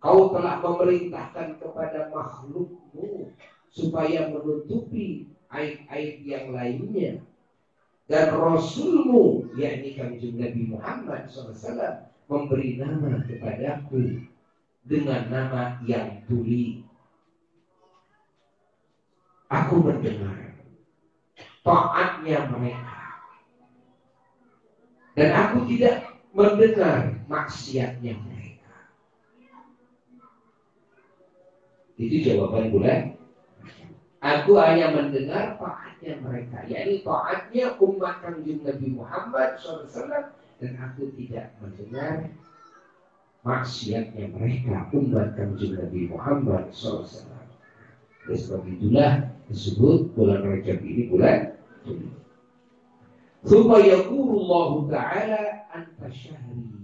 Kau 0.00 0.30
telah 0.30 0.60
memerintahkan 0.60 1.56
kepada 1.56 2.12
makhlukmu 2.12 3.32
supaya 3.72 4.28
menutupi 4.28 5.32
aib-aib 5.50 6.16
yang 6.24 6.52
lainnya. 6.52 7.20
Dan 8.06 8.38
Rasulmu, 8.38 9.50
yakni 9.58 9.98
kanjeng 9.98 10.38
Nabi 10.38 10.62
Muhammad 10.70 11.26
SAW, 11.26 12.06
memberi 12.30 12.78
nama 12.78 13.18
kepadaku 13.26 14.30
dengan 14.86 15.26
nama 15.26 15.62
yang 15.82 16.22
tuli. 16.30 16.86
Aku 19.50 19.82
mendengar 19.82 20.54
taatnya 21.66 22.46
mereka. 22.50 23.02
Dan 25.18 25.30
aku 25.34 25.66
tidak 25.66 26.06
mendengar 26.30 27.18
maksiatnya 27.26 28.14
mereka. 28.22 28.55
Itu 31.96 32.16
jawaban 32.24 32.72
bulan. 32.72 33.16
Aku 34.20 34.56
hanya 34.60 34.92
mendengar 34.92 35.56
taatnya 35.56 36.20
mereka. 36.20 36.64
yakni 36.68 37.00
taatnya 37.04 37.76
umat 37.80 38.20
kanjeng 38.24 38.60
Nabi 38.64 38.86
Muhammad 38.92 39.56
SAW. 39.60 40.32
Dan 40.56 40.72
aku 40.80 41.12
tidak 41.20 41.52
mendengar 41.60 42.32
maksiatnya 43.44 44.32
mereka 44.32 44.88
umat 44.92 45.36
kanjeng 45.36 45.76
Nabi 45.76 46.00
Muhammad 46.08 46.68
SAW. 46.72 47.32
Oleh 48.26 48.38
sebab 48.42 48.66
itulah 48.66 49.12
disebut 49.46 50.10
bulan 50.18 50.42
Rajab 50.42 50.82
ini 50.82 51.06
bulan 51.06 51.56
yaqulu 53.46 54.34
Allah 54.50 54.70
Ta'ala 54.90 55.42
anta 55.70 56.08
syahri 56.10 56.75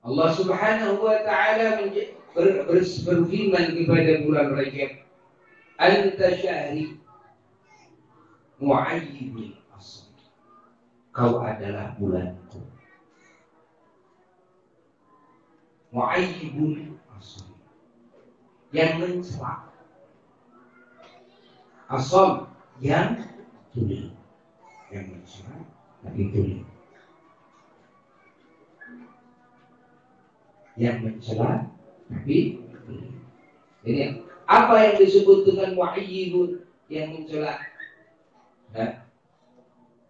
Allah 0.00 0.28
Subhanahu 0.32 1.04
wa 1.04 1.20
taala 1.28 1.84
berfirman 2.32 3.66
kepada 3.76 4.12
bulan 4.24 4.48
Rajab 4.56 5.04
anta 5.76 6.28
syahri 6.40 6.96
muayyibul 8.56 9.52
asr. 9.76 10.08
Kau 11.12 11.44
adalah 11.44 11.92
bulanku. 12.00 12.64
Muayyibul 15.92 16.96
asr. 17.20 17.44
Yang 18.72 18.92
mencela. 19.04 19.68
Asal 21.92 22.48
yang 22.80 23.20
tuli. 23.76 24.16
Yang 24.88 25.04
mencela 25.12 25.56
tapi 26.00 26.32
tuli 26.32 26.64
yang 30.80 31.04
mencela 31.04 31.68
tapi 32.08 32.64
ini 33.84 34.24
apa 34.48 34.74
yang 34.80 34.96
disebut 34.96 35.44
dengan 35.44 35.76
muayyibun 35.76 36.64
yang 36.88 37.12
mencela 37.12 37.60
nah, 38.72 39.04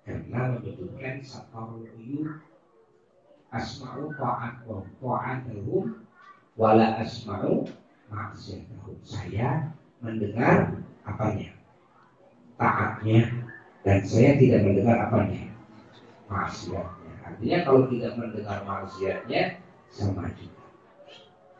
karena 0.07 0.41
menyebutkan 0.55 1.19
safarul 1.27 1.91
uyur 1.99 2.39
asma'u 3.51 4.15
ta'at 4.15 4.63
wa 4.63 4.87
ta'atahum 5.03 6.07
wala 6.55 7.03
asma'u 7.03 7.67
maksiatahum 8.07 8.97
saya 9.03 9.75
mendengar 10.01 10.81
apanya? 11.05 11.53
Taatnya. 12.57 13.23
Dan 13.81 13.99
saya 14.05 14.37
tidak 14.37 14.61
mendengar 14.65 15.09
apanya? 15.09 15.49
Maksiatnya. 16.29 17.13
Artinya 17.25 17.59
kalau 17.65 17.83
tidak 17.89 18.13
mendengar 18.17 18.59
maksiatnya 18.65 19.61
sama 19.89 20.29
juga 20.37 20.60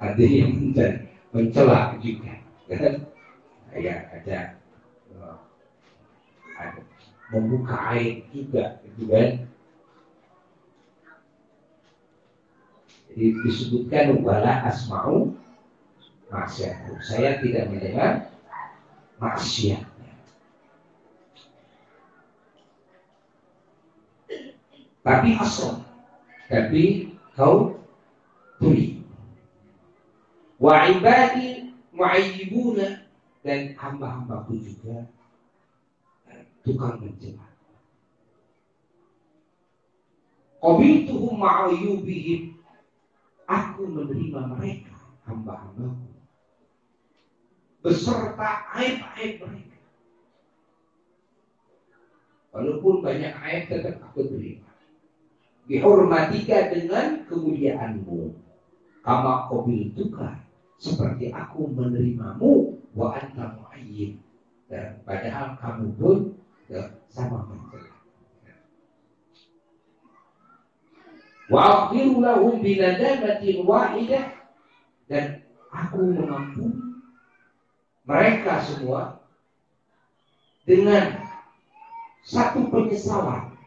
ada 0.01 0.25
yang 0.25 0.73
mencela 1.31 1.95
juga 2.01 2.33
ya 3.77 3.97
ada 4.17 4.57
eh, 5.13 5.37
ada 6.57 6.81
membuka 7.31 7.77
air 7.95 8.27
juga 8.35 8.83
gitu 8.83 9.07
kan? 9.07 9.47
Jadi 13.11 13.27
disebutkan 13.43 14.23
wala 14.23 14.67
asma'u 14.67 15.35
maksiat 16.31 16.95
saya 17.03 17.43
tidak 17.43 17.67
mendengar 17.75 18.31
maksiatnya 19.19 20.15
tapi 25.03 25.35
asal 25.43 25.83
tapi 26.47 26.85
kau 27.35 27.75
tuli 28.63 29.00
Wa 30.61 30.93
ibadi 30.93 31.73
mu'ayyibuna 31.97 33.09
dan 33.41 33.73
hamba-hambaku 33.81 34.61
juga 34.61 35.09
tukang 36.61 37.01
mencela. 37.01 37.49
Qabiltuhum 40.61 41.41
ma'ayyubihim. 41.41 42.61
Aku 43.49 43.89
menerima 43.89 44.41
mereka, 44.55 44.95
hamba-hambaku. 45.25 46.13
Beserta 47.81 48.69
aib-aib 48.77 49.41
mereka. 49.41 49.81
Walaupun 52.53 53.01
banyak 53.01 53.33
aib 53.33 53.65
tetap 53.73 53.97
aku 54.05 54.29
terima. 54.29 54.69
Dihormatika 55.65 56.69
dengan 56.69 57.25
kemuliaanmu. 57.25 58.37
Kama 59.01 59.49
tukar 59.97 60.50
seperti 60.81 61.29
aku 61.29 61.69
menerimamu 61.69 62.81
wa 62.97 63.13
anta 63.21 63.61
mu'ayyid 63.61 64.17
dan 64.73 65.05
padahal 65.05 65.61
kamu 65.61 65.93
pun 66.01 66.19
ya, 66.73 66.89
sama 67.13 67.45
mencela 67.45 68.01
wa 71.51 71.61
aghfiru 71.91 72.23
lahum 72.23 72.63
binadamatin 72.63 73.67
wahidah. 73.67 74.27
Dan 75.11 75.43
aku 75.75 76.15
mengampuni 76.15 77.03
mereka 78.07 78.63
semua 78.63 79.19
dengan 80.63 81.19
satu 82.23 82.71
penyesalan. 82.71 83.59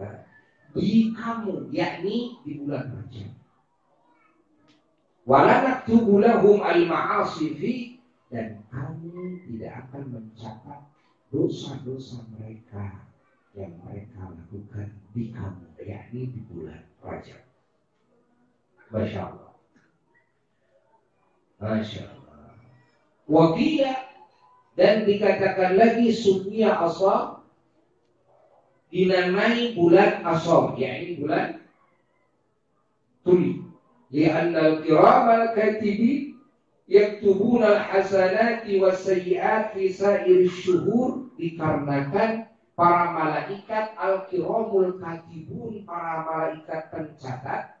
Nah, 0.00 0.24
di 0.72 1.12
kamu, 1.12 1.68
yakni 1.68 2.40
di 2.48 2.64
bulan 2.64 2.96
Rajab. 2.96 3.28
Wala 5.26 5.82
tubulahum 5.82 6.62
al-ma'asi 6.62 7.98
dan 8.30 8.62
kami 8.70 9.42
tidak 9.42 9.90
akan 9.90 10.02
mencatat 10.14 10.80
dosa-dosa 11.34 12.22
mereka 12.38 13.10
yang 13.58 13.74
mereka 13.82 14.30
lakukan 14.30 14.94
di 15.10 15.34
kamu, 15.34 15.66
yakni 15.82 16.30
di 16.30 16.40
bulan 16.46 16.78
Rajab. 17.02 17.42
Masya 18.94 19.20
Allah. 19.34 19.52
Masya 21.58 22.02
Allah. 22.06 22.54
Wakila 23.26 23.94
dan 24.78 25.02
dikatakan 25.10 25.74
lagi 25.74 26.14
sumia 26.14 26.78
asal 26.86 27.42
dinamai 28.94 29.74
bulan 29.74 30.22
asal, 30.22 30.78
yakni 30.78 31.18
bulan 31.18 31.66
tuli. 33.26 33.65
Al-kiram 34.24 35.28
al-katibi 35.28 36.40
yaktubuna 36.88 37.76
al-hasanati 37.76 38.80
wa 38.80 38.96
sayyiat 38.96 39.76
fi 39.76 39.92
sa'ir 39.92 40.48
syuhur 40.48 41.28
dikarenakan 41.36 42.48
para 42.72 43.12
malaikat 43.12 43.92
al-kiramul 44.00 44.96
katibun 44.96 45.84
para 45.84 46.24
malaikat 46.24 46.88
pencatat 46.88 47.76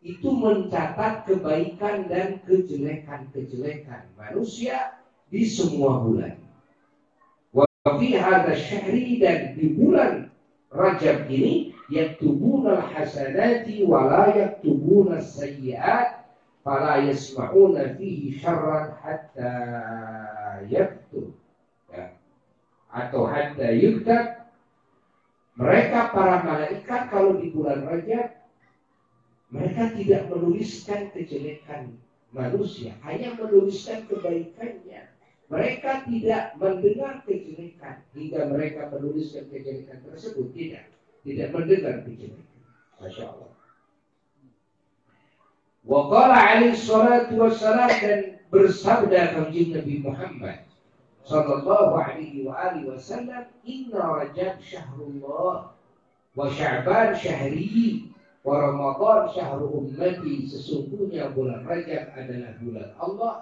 itu 0.00 0.30
mencatat 0.30 1.26
kebaikan 1.26 2.06
dan 2.06 2.38
kejelekan-kejelekan 2.46 4.08
manusia 4.14 4.96
di 5.28 5.44
semua 5.44 6.00
bulan. 6.00 6.40
Wa 7.52 7.66
fi 7.98 8.14
hadha 8.14 8.54
syahri 8.54 9.18
dan 9.18 9.58
di 9.58 9.74
bulan 9.74 10.30
Rajab 10.70 11.26
ini 11.26 11.69
al-hasanati 11.90 13.82
wa 13.84 14.06
la 14.06 14.24
yaktubuna 14.30 15.18
sayyiat 15.18 16.22
fala 16.62 17.02
yasma'una 17.02 17.98
fihi 17.98 18.38
syarran 18.38 18.94
hatta 19.02 19.52
yaktub 20.70 21.34
ya. 21.90 22.14
atau 22.94 23.26
hatta 23.26 23.74
yuktab 23.74 24.46
mereka 25.58 26.14
para 26.14 26.40
malaikat 26.46 27.02
kalau 27.10 27.36
di 27.36 27.50
bulan 27.50 27.84
Rajab 27.84 28.40
mereka 29.50 29.90
tidak 29.98 30.30
menuliskan 30.30 31.10
kejelekan 31.10 31.98
manusia, 32.30 32.94
hanya 33.02 33.34
menuliskan 33.34 34.06
kebaikannya. 34.06 35.10
Mereka 35.50 36.06
tidak 36.06 36.54
mendengar 36.62 37.26
kejelekan 37.26 38.06
hingga 38.14 38.46
mereka 38.46 38.86
menuliskan 38.94 39.50
kejelekan 39.50 39.98
tersebut. 40.06 40.54
Tidak, 40.54 40.86
tidak 41.26 41.48
mendengar 41.52 42.02
kejelekan. 42.04 42.60
Masya 43.00 43.24
Allah. 43.32 43.52
Waqala 45.84 46.36
alaihi 46.36 46.76
salatu 46.76 47.40
wassalam 47.40 47.88
dan 47.88 48.20
bersabda 48.52 49.32
kanjeng 49.32 49.72
Nabi 49.72 49.94
Muhammad 50.04 50.58
sallallahu 51.24 51.96
alaihi 51.96 52.44
wa 52.44 52.52
alihi 52.52 52.90
wasallam 52.92 53.48
inna 53.64 54.00
rajab 54.20 54.60
syahrullah 54.60 55.72
wa 56.36 56.44
sya'ban 56.52 57.16
syahri 57.16 58.10
Wa 58.40 58.56
Ramadan 58.56 59.28
syahrul 59.36 59.84
ummati 59.84 60.48
sesungguhnya 60.48 61.36
bulan 61.36 61.60
Rajab 61.68 62.16
adalah 62.16 62.56
bulan 62.56 62.88
Allah 62.96 63.34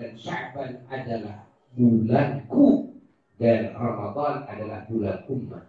dan 0.00 0.16
Sya'ban 0.16 0.88
adalah 0.88 1.44
bulanku 1.76 2.96
dan 3.36 3.76
Ramadan 3.76 4.48
adalah 4.48 4.88
bulan 4.88 5.20
umat. 5.28 5.67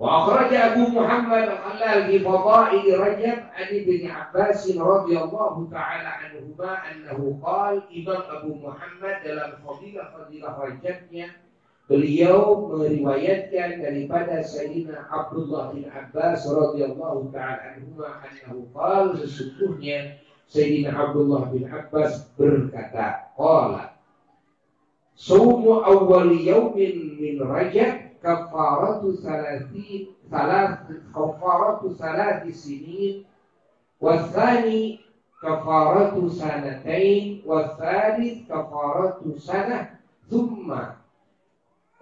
وأخرج 0.00 0.54
أبو 0.54 1.00
محمد 1.00 1.42
الخلال 1.48 2.06
في 2.06 2.18
فضائل 2.18 3.00
رجب 3.00 3.38
عن 3.52 3.66
ابن 3.72 4.10
عباس 4.10 4.76
رضي 4.76 5.18
الله 5.18 5.68
تعالى 5.70 6.08
عنهما 6.08 6.72
أنه 6.92 7.40
قال 7.44 7.82
Imam 7.88 8.22
Abu 8.28 8.60
Muhammad 8.60 9.24
dalam 9.24 9.56
fadilah-fadilah 9.64 10.52
Rajabnya 10.52 11.32
beliau 11.88 12.68
meriwayatkan 12.76 13.80
daripada 13.80 14.44
Sayyidina 14.44 15.08
Abdullah 15.08 15.72
bin 15.72 15.88
Abbas 15.88 16.44
radhiyallahu 16.44 17.32
taala 17.32 17.80
anhuma 17.80 18.20
annahu 18.20 18.68
qala 18.76 19.16
sesungguhnya 19.16 20.20
Sayyidina 20.44 20.92
Abdullah 20.92 21.48
bin 21.48 21.64
Abbas 21.72 22.36
berkata 22.36 23.32
qala 23.32 23.96
Saumu 25.16 25.80
awal 25.80 26.36
yaumin 26.36 27.16
min 27.16 27.40
Rajab 27.40 27.99
kafaratu 28.21 29.17
salatin 29.17 30.13
salat 30.29 30.87
kafaratu 31.13 31.91
salati 31.97 32.53
sinin. 32.53 33.25
Wasani 34.01 35.01
kafaratu 35.41 36.29
sanatain. 36.29 37.41
Wasalis 37.45 38.47
kafaratu 38.47 39.35
sana. 39.41 39.99
Thumma 40.29 41.01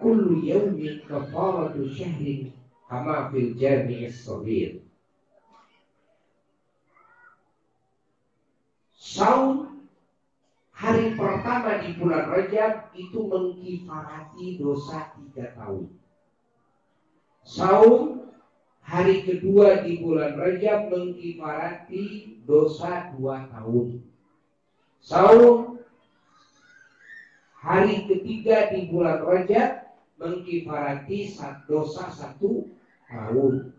kullu 0.00 0.40
yawmin 0.40 1.04
kafaratu 1.04 1.84
syahrin 1.92 2.56
kama 2.88 3.28
fil 3.28 3.52
jami'is 3.60 4.24
sabir 4.24 4.80
Saum 8.96 9.84
hari 10.72 11.12
pertama 11.18 11.82
di 11.84 11.92
bulan 12.00 12.30
Rajab 12.32 12.94
itu 12.96 13.18
mengkifarati 13.28 14.56
dosa 14.56 15.12
tiga 15.18 15.52
tahun. 15.58 15.99
Saum 17.50 18.30
hari 18.78 19.26
kedua 19.26 19.82
di 19.82 19.98
bulan 19.98 20.38
Rajab 20.38 20.86
mengkifarati 20.94 22.38
dosa 22.46 23.10
dua 23.18 23.50
tahun. 23.50 24.06
Saum 25.02 25.82
hari 27.58 28.06
ketiga 28.06 28.70
di 28.70 28.86
bulan 28.86 29.26
Rajab 29.26 29.82
mengkifarati 30.22 31.34
dosa 31.66 32.06
satu 32.14 32.70
tahun. 33.10 33.74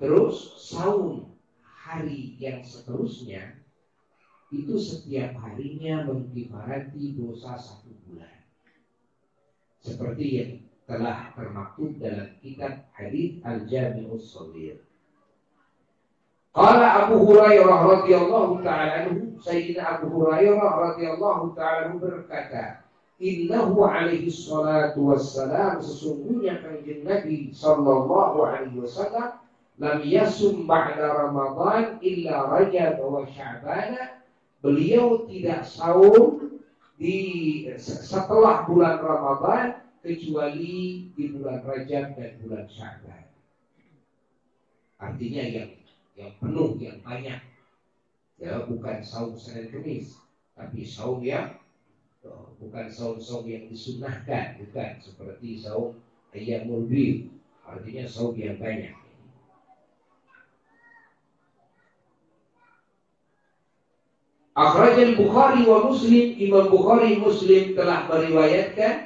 Terus 0.00 0.56
saum 0.56 1.36
hari 1.60 2.40
yang 2.40 2.64
seterusnya 2.64 3.60
itu 4.48 4.80
setiap 4.80 5.36
harinya 5.44 6.08
mengkifarati 6.08 7.12
dosa 7.12 7.60
satu 7.60 7.92
bulan. 8.08 8.40
Seperti 9.84 10.26
yang 10.32 10.52
telah 10.86 11.34
termaktub 11.34 11.98
dalam 11.98 12.30
kitab 12.38 12.86
hadis 12.94 13.42
Al-Jami'us 13.42 14.30
Shaghir. 14.30 14.78
Qala 16.54 17.04
Abu 17.04 17.26
Hurairah 17.26 17.80
radhiyallahu 17.84 18.64
taala 18.64 19.04
anhu, 19.04 19.36
Sayyidina 19.42 20.00
Abu 20.00 20.08
Hurairah 20.14 20.70
radhiyallahu 20.94 21.52
taala 21.58 21.92
berkata, 22.00 22.86
Innahu 23.16 23.80
alaihi 23.80 24.28
salatu 24.28 25.08
wassalam 25.08 25.80
sesungguhnya 25.80 26.60
kanjeng 26.60 27.00
Nabi 27.00 27.48
sallallahu 27.48 28.44
alaihi 28.44 28.76
wasallam 28.76 29.40
lam 29.80 29.98
yasum 30.04 30.68
ba'da 30.68 31.24
Ramadan 31.24 31.96
illa 32.04 32.44
Rajab 32.44 33.00
wa 33.00 33.24
Sya'ban. 33.24 34.20
Beliau 34.60 35.24
tidak 35.28 35.64
saum 35.64 36.60
di 37.00 37.64
setelah 37.80 38.68
bulan 38.68 39.00
Ramadan 39.00 39.85
kecuali 40.06 41.10
di 41.18 41.24
bulan 41.34 41.66
Rajab 41.66 42.14
dan 42.14 42.38
bulan 42.38 42.70
Sya'ban. 42.70 43.26
Artinya 45.02 45.42
yang 45.42 45.70
yang 46.14 46.32
penuh, 46.38 46.78
yang 46.78 47.02
banyak. 47.02 47.42
Ya, 48.38 48.62
bukan 48.62 49.02
saum 49.02 49.34
Senin 49.34 49.74
Kamis, 49.74 50.22
tapi 50.54 50.86
saum 50.86 51.26
yang 51.26 51.58
oh, 52.22 52.54
bukan 52.62 52.86
saum-saum 52.86 53.48
yang 53.50 53.66
disunahkan, 53.66 54.62
bukan 54.62 55.02
seperti 55.02 55.58
saum 55.58 55.98
ayam 56.30 56.70
bid. 56.86 57.34
Artinya 57.66 58.06
saum 58.06 58.38
yang 58.38 58.62
banyak. 58.62 58.94
Akhraj 64.56 64.96
al-Bukhari 64.96 65.68
wa 65.68 65.84
Muslim, 65.84 66.32
Imam 66.40 66.72
Bukhari 66.72 67.20
Muslim 67.20 67.76
telah 67.76 68.08
meriwayatkan 68.08 69.05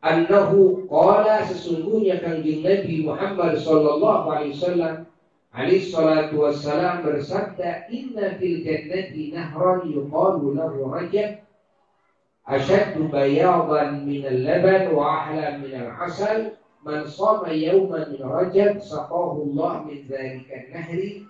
annahu 0.00 0.88
qala 0.88 1.44
sesungguhnya 1.44 2.24
kanjeng 2.24 2.64
Nabi 2.64 3.04
Muhammad 3.04 3.60
sallallahu 3.60 4.32
alaihi 4.32 4.56
wasallam 4.56 4.94
alaihi 5.52 5.92
salatu 5.92 6.46
wassalam 6.46 7.04
bersabda 7.04 7.90
inna 7.92 8.38
fil 8.40 8.64
jannati 8.64 9.34
nahran 9.34 9.84
yuqalu 9.92 10.56
lahu 10.56 10.88
rajab 10.88 11.44
ashaddu 12.48 13.12
bayadan 13.12 14.06
min 14.08 14.24
al-laban 14.24 14.94
wa 14.96 15.26
ahla 15.26 15.58
min 15.60 15.72
al-asal 15.76 16.56
man 16.80 17.04
sama 17.04 17.52
yawman 17.52 18.08
min 18.14 18.22
rajab 18.24 18.80
saqahu 18.80 19.52
Allah 19.52 19.84
min 19.84 20.06
dhalika 20.08 20.64
nahri 20.72 21.28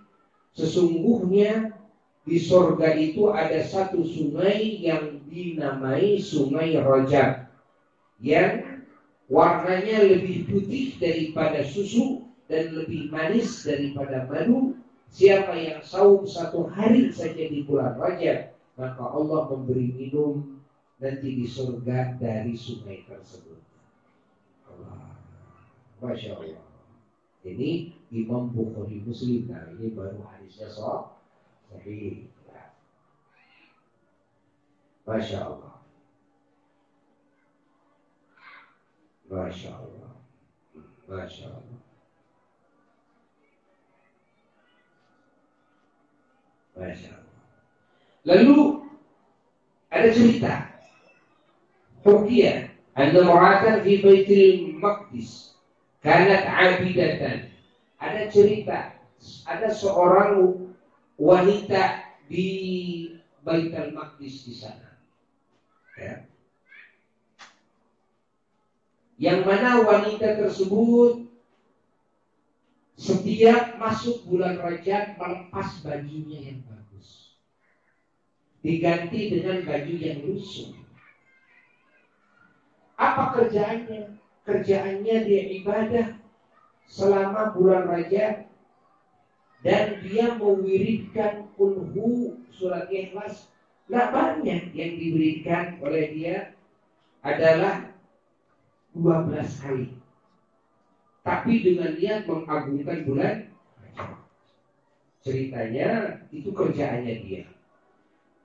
sesungguhnya 0.54 1.74
di 2.28 2.36
surga 2.36 2.94
itu 3.00 3.32
ada 3.32 3.64
satu 3.64 4.04
sungai 4.04 4.84
yang 4.84 5.24
dinamai 5.26 6.20
Sungai 6.20 6.76
Rojak 6.76 7.39
yang 8.20 8.84
warnanya 9.32 10.04
lebih 10.04 10.48
putih 10.48 10.96
daripada 11.00 11.64
susu 11.64 12.28
dan 12.46 12.76
lebih 12.76 13.08
manis 13.08 13.64
daripada 13.64 14.28
madu. 14.28 14.76
Siapa 15.10 15.58
yang 15.58 15.82
saum 15.82 16.22
satu 16.22 16.70
hari 16.70 17.10
saja 17.10 17.50
di 17.50 17.66
bulan 17.66 17.98
Rajab, 17.98 18.54
maka 18.78 19.02
Allah 19.02 19.50
memberi 19.50 19.90
minum 19.90 20.62
nanti 21.02 21.34
di 21.34 21.50
surga 21.50 22.14
dari 22.22 22.54
sungai 22.54 23.02
tersebut. 23.10 23.58
Masya 25.98 26.38
Allah. 26.38 26.64
Ini 27.42 27.90
Imam 28.14 28.54
Bukhari 28.54 29.02
Muslim. 29.02 29.50
Nah 29.50 29.66
ini 29.74 29.90
baru 29.92 30.22
hadisnya 30.30 30.70
sahih. 30.70 32.30
Masya 35.04 35.38
Allah. 35.42 35.79
Masya 39.30 39.70
Allah. 39.70 40.10
Masya 41.06 41.46
Allah. 41.46 41.78
Masya 46.74 47.10
Allah. 47.14 47.38
Lalu 48.26 48.58
ada 49.94 50.08
cerita. 50.10 50.52
Hukiyah. 52.02 52.74
Anda 52.98 53.22
meratan 53.22 53.86
di 53.86 54.02
Baitul 54.02 54.74
Maqdis. 54.82 55.54
Kanat 56.02 56.42
abidatan. 56.50 57.54
Ada 58.02 58.26
cerita. 58.34 58.98
Ada 59.46 59.70
seorang 59.70 60.58
wanita 61.22 62.02
di 62.26 62.48
Baitul 63.46 63.94
Maqdis 63.94 64.42
di 64.42 64.54
sana. 64.58 64.98
Ya. 65.94 66.29
Yang 69.20 69.40
mana 69.44 69.84
wanita 69.84 70.40
tersebut 70.40 71.28
setiap 72.96 73.76
masuk 73.76 74.24
bulan 74.24 74.56
Rajab 74.56 75.20
melepas 75.20 75.84
bajunya 75.84 76.40
yang 76.40 76.64
bagus. 76.64 77.36
Diganti 78.64 79.28
dengan 79.28 79.60
baju 79.68 79.94
yang 80.00 80.24
lusuh. 80.24 80.72
Apa 82.96 83.36
kerjaannya? 83.36 84.16
Kerjaannya 84.48 85.16
dia 85.28 85.42
ibadah 85.52 86.16
selama 86.88 87.52
bulan 87.52 87.92
Rajab 87.92 88.48
dan 89.60 90.00
dia 90.00 90.32
mewiridkan 90.40 91.52
kulhu 91.60 92.40
surat 92.48 92.88
ikhlas. 92.88 93.52
Nah 93.92 94.08
banyak 94.08 94.72
yang 94.72 94.92
diberikan 94.96 95.76
oleh 95.84 96.08
dia 96.08 96.36
adalah 97.20 97.99
12 98.96 99.62
kali. 99.62 99.86
Tapi 101.20 101.52
dengan 101.62 101.94
niat 101.94 102.24
mengagungkan 102.26 102.98
bulan 103.06 103.36
Ceritanya 105.20 106.16
itu 106.32 106.48
kerjaannya 106.48 107.14
dia. 107.28 107.44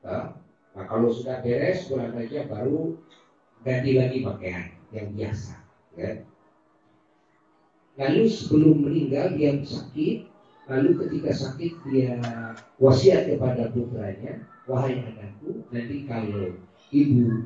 Nah, 0.03 0.35
kalau 0.75 1.07
sudah 1.07 1.39
beres 1.39 1.87
bulan 1.87 2.11
aja 2.19 2.51
baru 2.51 2.99
ganti 3.63 3.95
lagi 3.95 4.19
pakaian 4.27 4.75
yang 4.91 5.07
biasa. 5.15 5.55
Ya. 5.95 6.19
Lalu 7.95 8.27
sebelum 8.27 8.83
meninggal 8.83 9.39
dia 9.39 9.55
sakit, 9.63 10.27
lalu 10.67 10.89
ketika 10.99 11.31
sakit 11.31 11.71
dia 11.87 12.19
wasiat 12.75 13.31
kepada 13.31 13.71
putranya, 13.71 14.43
wahai 14.67 14.99
anakku, 14.99 15.63
nanti 15.71 16.03
kalau 16.03 16.59
ibu 16.91 17.39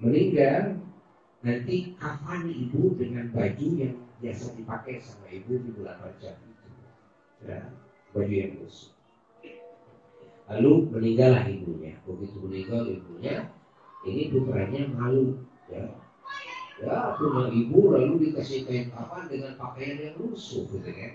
meninggal 0.00 0.80
nanti 1.38 1.94
kafan 1.94 2.50
ibu 2.50 2.98
dengan 2.98 3.30
baju 3.30 3.68
yang 3.78 3.94
biasa 4.18 4.58
dipakai 4.58 4.98
sama 4.98 5.30
ibu 5.30 5.62
di 5.62 5.70
bulan 5.70 5.98
Rajab 6.02 6.34
itu. 6.42 6.68
Ya, 7.46 7.70
baju 8.10 8.34
yang 8.34 8.52
khusus. 8.58 8.90
Lalu 10.48 10.72
meninggallah 10.90 11.44
ibunya. 11.46 11.94
Begitu 12.02 12.36
meninggal 12.42 12.82
ibunya, 12.90 13.52
ini 14.02 14.32
putranya 14.34 14.82
malu. 14.90 15.38
Ya, 15.70 15.84
ya 16.82 17.14
punya 17.14 17.52
ibu 17.52 17.78
lalu 17.94 18.12
dikasih 18.32 18.66
kain 18.66 18.88
kafan 18.90 19.30
dengan 19.30 19.54
pakaian 19.60 20.00
yang 20.02 20.16
lusuh, 20.18 20.66
gitu 20.66 20.90
kan? 20.90 21.12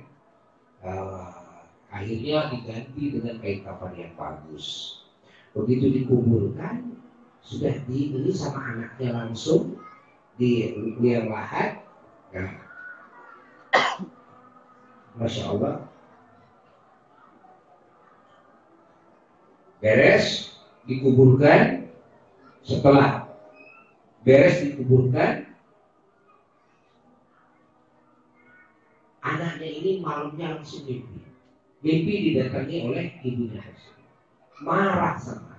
Uh, 0.84 1.66
akhirnya 1.92 2.54
diganti 2.54 3.04
dengan 3.20 3.36
kain 3.44 3.66
kafan 3.66 3.92
yang 4.00 4.14
bagus. 4.16 5.00
Begitu 5.52 6.06
dikuburkan, 6.06 6.96
sudah 7.44 7.76
dibeli 7.90 8.32
sama 8.32 8.72
anaknya 8.72 9.12
langsung 9.12 9.83
di 10.40 10.74
liang 10.98 11.30
lahat 11.30 11.84
nah, 12.34 12.52
Masya 15.14 15.46
Allah. 15.54 15.86
Beres 19.78 20.58
dikuburkan 20.90 21.86
setelah 22.66 23.30
beres 24.26 24.64
dikuburkan. 24.66 25.54
Anaknya 29.24 29.70
ini 29.70 30.02
malamnya 30.02 30.58
langsung 30.58 30.90
mimpi. 30.90 31.22
Mimpi 31.86 32.14
didatangi 32.32 32.78
oleh 32.90 33.06
ibunya 33.22 33.62
marah 34.64 35.20
sama 35.20 35.58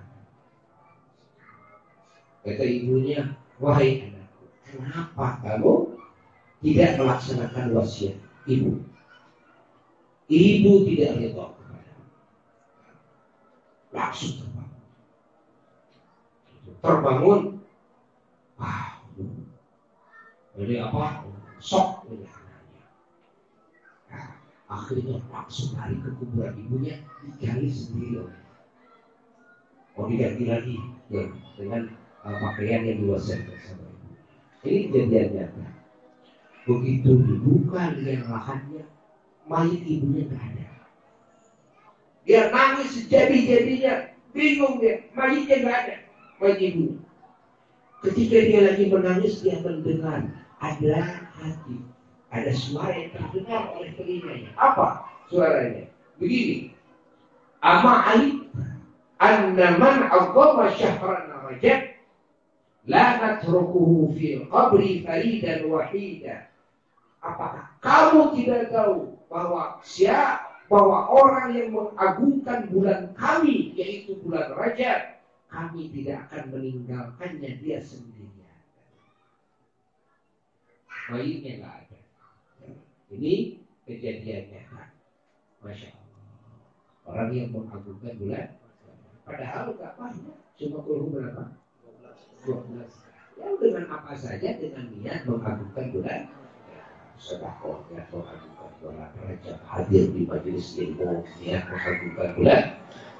kata 2.45 2.63
ibunya 2.65 3.37
wahai 3.57 4.07
anak 4.07 4.14
Kenapa 4.65 5.45
kamu 5.45 5.93
tidak 6.65 6.97
melaksanakan 6.97 7.65
wasiat 7.77 8.17
ibu? 8.49 8.81
Ibu 10.25 10.71
tidak 10.89 11.21
ridho 11.21 11.45
Langsung 13.95 14.43
terbangun. 14.43 14.81
Terbangun. 16.81 17.41
Wah. 18.59 18.99
Jadi 20.57 20.73
apa? 20.83 21.23
Sok. 21.63 22.11
Nah, 24.11 24.27
akhirnya 24.67 25.23
langsung 25.31 25.79
lari 25.79 25.95
ke 26.03 26.09
kuburan 26.19 26.59
ibunya 26.59 26.99
digali 27.23 27.71
sendiri 27.71 28.27
oleh. 28.27 28.39
Oh 29.95 30.11
diganti 30.11 30.43
lagi 30.43 30.75
ya, 31.07 31.23
dengan 31.55 31.87
uh, 32.27 32.35
pakaian 32.35 32.83
yang 32.83 32.99
diwasiatkan 32.99 33.94
ini 34.65 34.89
kejadian 34.89 35.29
nyata. 35.37 35.65
Begitu 36.65 37.09
dibuka 37.21 37.93
liang 38.01 38.25
lahannya, 38.25 38.83
mayat 39.45 39.81
ibunya 39.85 40.25
nggak 40.25 40.41
ada. 40.41 40.65
Dia 42.25 42.49
nangis 42.49 42.89
sejadi-jadinya, 42.97 44.09
bingung 44.33 44.81
dia, 44.81 45.05
mayatnya 45.13 45.55
nggak 45.61 45.77
ada, 45.85 45.95
mayat 46.41 46.59
ibunya. 46.59 47.01
Ketika 48.01 48.37
dia 48.37 48.61
lagi 48.65 48.85
menangis, 48.89 49.41
dia 49.45 49.61
mendengar 49.61 50.25
ada 50.57 50.97
hati, 51.37 51.77
ada 52.33 52.51
suara 52.53 52.93
yang 52.93 53.13
terdengar 53.13 53.61
oleh 53.77 53.93
telinganya. 53.93 54.49
Apa 54.57 55.05
suaranya? 55.29 55.85
Begini, 56.17 56.73
Ama 57.65 57.93
Ali, 58.13 58.45
annaman 59.17 60.05
Allah 60.09 60.69
syahran 60.77 61.33
rajab 61.49 61.94
La 62.85 63.17
natrukuhu 63.17 64.13
fil 64.13 64.45
qabri 64.49 65.01
faridan 65.01 65.65
wahida. 65.69 66.53
Apakah 67.21 67.73
kamu 67.81 68.37
tidak 68.37 68.69
tahu 68.69 69.17
bahwa 69.25 69.81
siapa 69.81 70.55
bahwa 70.65 71.09
orang 71.09 71.53
yang 71.53 71.69
mengagungkan 71.73 72.69
bulan 72.69 73.13
kami 73.13 73.73
yaitu 73.77 74.17
bulan 74.21 74.53
Rajab 74.53 75.21
kami 75.49 75.93
tidak 75.93 76.25
akan 76.29 76.43
meninggalkannya 76.53 77.51
dia 77.61 77.77
sendirian. 77.81 78.57
Bayinya 81.05 81.51
nggak 81.61 81.75
ada. 81.85 81.99
Ini 83.13 83.61
kejadiannya. 83.85 84.61
Masya 85.61 85.89
Allah. 85.89 86.21
Orang 87.05 87.29
yang 87.33 87.49
mengagungkan 87.53 88.13
bulan 88.17 88.47
padahal 89.25 89.73
nggak 89.73 89.93
banyak. 89.97 90.37
Cuma 90.57 90.77
kurung 90.81 91.13
berapa? 91.13 91.64
12 92.45 93.05
ya 93.35 93.47
dengan 93.59 93.85
apa 93.91 94.13
saja 94.15 94.49
dengan 94.55 94.87
niat 94.95 95.27
mengagungkan 95.27 95.85
bulan 95.91 96.21
sedekahnya 97.19 98.05
mengagungkan 98.11 98.71
bulan 98.79 99.09
Rajab 99.19 99.59
hadir 99.67 100.03
di 100.13 100.21
majelis 100.29 100.77
ilmu 100.79 101.25
niat 101.41 101.63
mengagungkan 101.67 102.29
bulan 102.37 102.63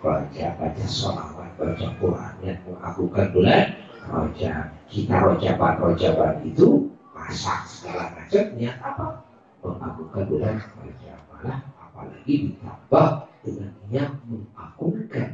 Rajab 0.06 0.52
baca 0.62 0.86
sholawat 0.86 1.50
baca 1.58 1.88
Quran 2.00 2.34
niat 2.46 2.58
mengagungkan 2.64 3.28
bulan 3.34 3.66
Rajab 4.06 4.66
kita 4.88 5.16
rojaban 5.18 5.74
rojaban 5.82 6.36
itu 6.46 6.68
masak 7.12 7.66
segala 7.66 8.14
macam 8.14 8.46
niat 8.56 8.78
apa? 8.80 9.26
Mengagungkan 9.66 10.24
bulan 10.30 10.56
Rajab 10.62 11.20
malah 11.34 11.60
apalagi 11.82 12.34
ditambah 12.54 13.10
dengan 13.44 13.72
niat 13.90 14.12
mengagungkan 14.30 15.30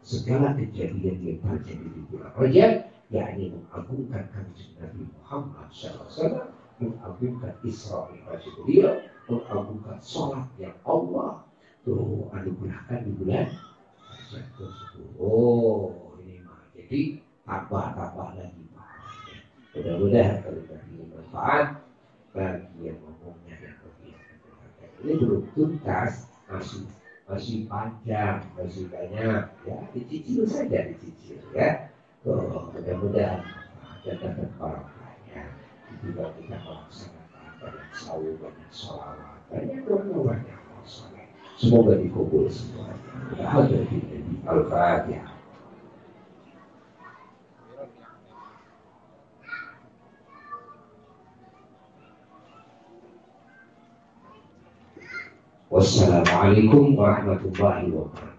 segala 0.00 0.56
kejadian 0.56 1.16
yang 1.22 1.38
terjadi 1.44 1.86
di 1.86 2.00
bulan 2.10 2.32
Rajab 2.34 2.89
yakni 3.10 3.50
mengagungkan 3.50 4.30
kanjeng 4.30 4.70
Nabi 4.78 5.02
Muhammad 5.18 5.66
SAW 5.74 6.54
mengagungkan 6.78 7.54
Isra 7.66 8.06
Mi'raj 8.14 8.42
beliau 8.62 9.02
mengagungkan 9.26 9.98
sholat 9.98 10.46
yang 10.62 10.78
Allah 10.86 11.42
tuh 11.82 12.30
anugerahkan 12.30 13.02
di 13.02 13.12
bulan 13.18 13.50
oh 15.18 16.14
ini 16.22 16.38
mah 16.46 16.62
jadi 16.70 17.18
tambah-tambah 17.42 18.30
lagi 18.38 18.64
mudah-mudahan 19.74 20.36
kalau 20.46 20.62
tadi 20.70 20.90
manfaat 21.10 21.66
bagi 22.30 22.78
yang 22.90 22.98
ngomongnya 23.02 23.54
yang 23.58 23.78
lebih 23.82 24.14
ini 25.02 25.12
belum 25.18 25.42
tuntas 25.54 26.30
masih 26.46 26.86
masih 27.30 27.70
panjang, 27.70 28.42
masih 28.58 28.90
banyak, 28.90 29.46
ya 29.62 29.76
dicicil 29.94 30.42
saja 30.50 30.90
dicicil 30.90 31.38
ya. 31.54 31.86
Mudah-mudahan 32.20 33.40
ada 33.80 34.12
dapat 34.20 34.52
kita 36.04 36.24
melaksanakan 36.36 37.48
banyak 37.56 37.88
sahur, 37.96 38.36
banyak. 39.48 40.60
Semoga 41.56 41.96
dikubur 41.96 42.44
semuanya. 42.52 43.00
Al-Fatihah. 44.44 45.32
Wassalamualaikum 55.72 57.00
warahmatullahi 57.00 57.88
wabarakatuh. 57.94 58.29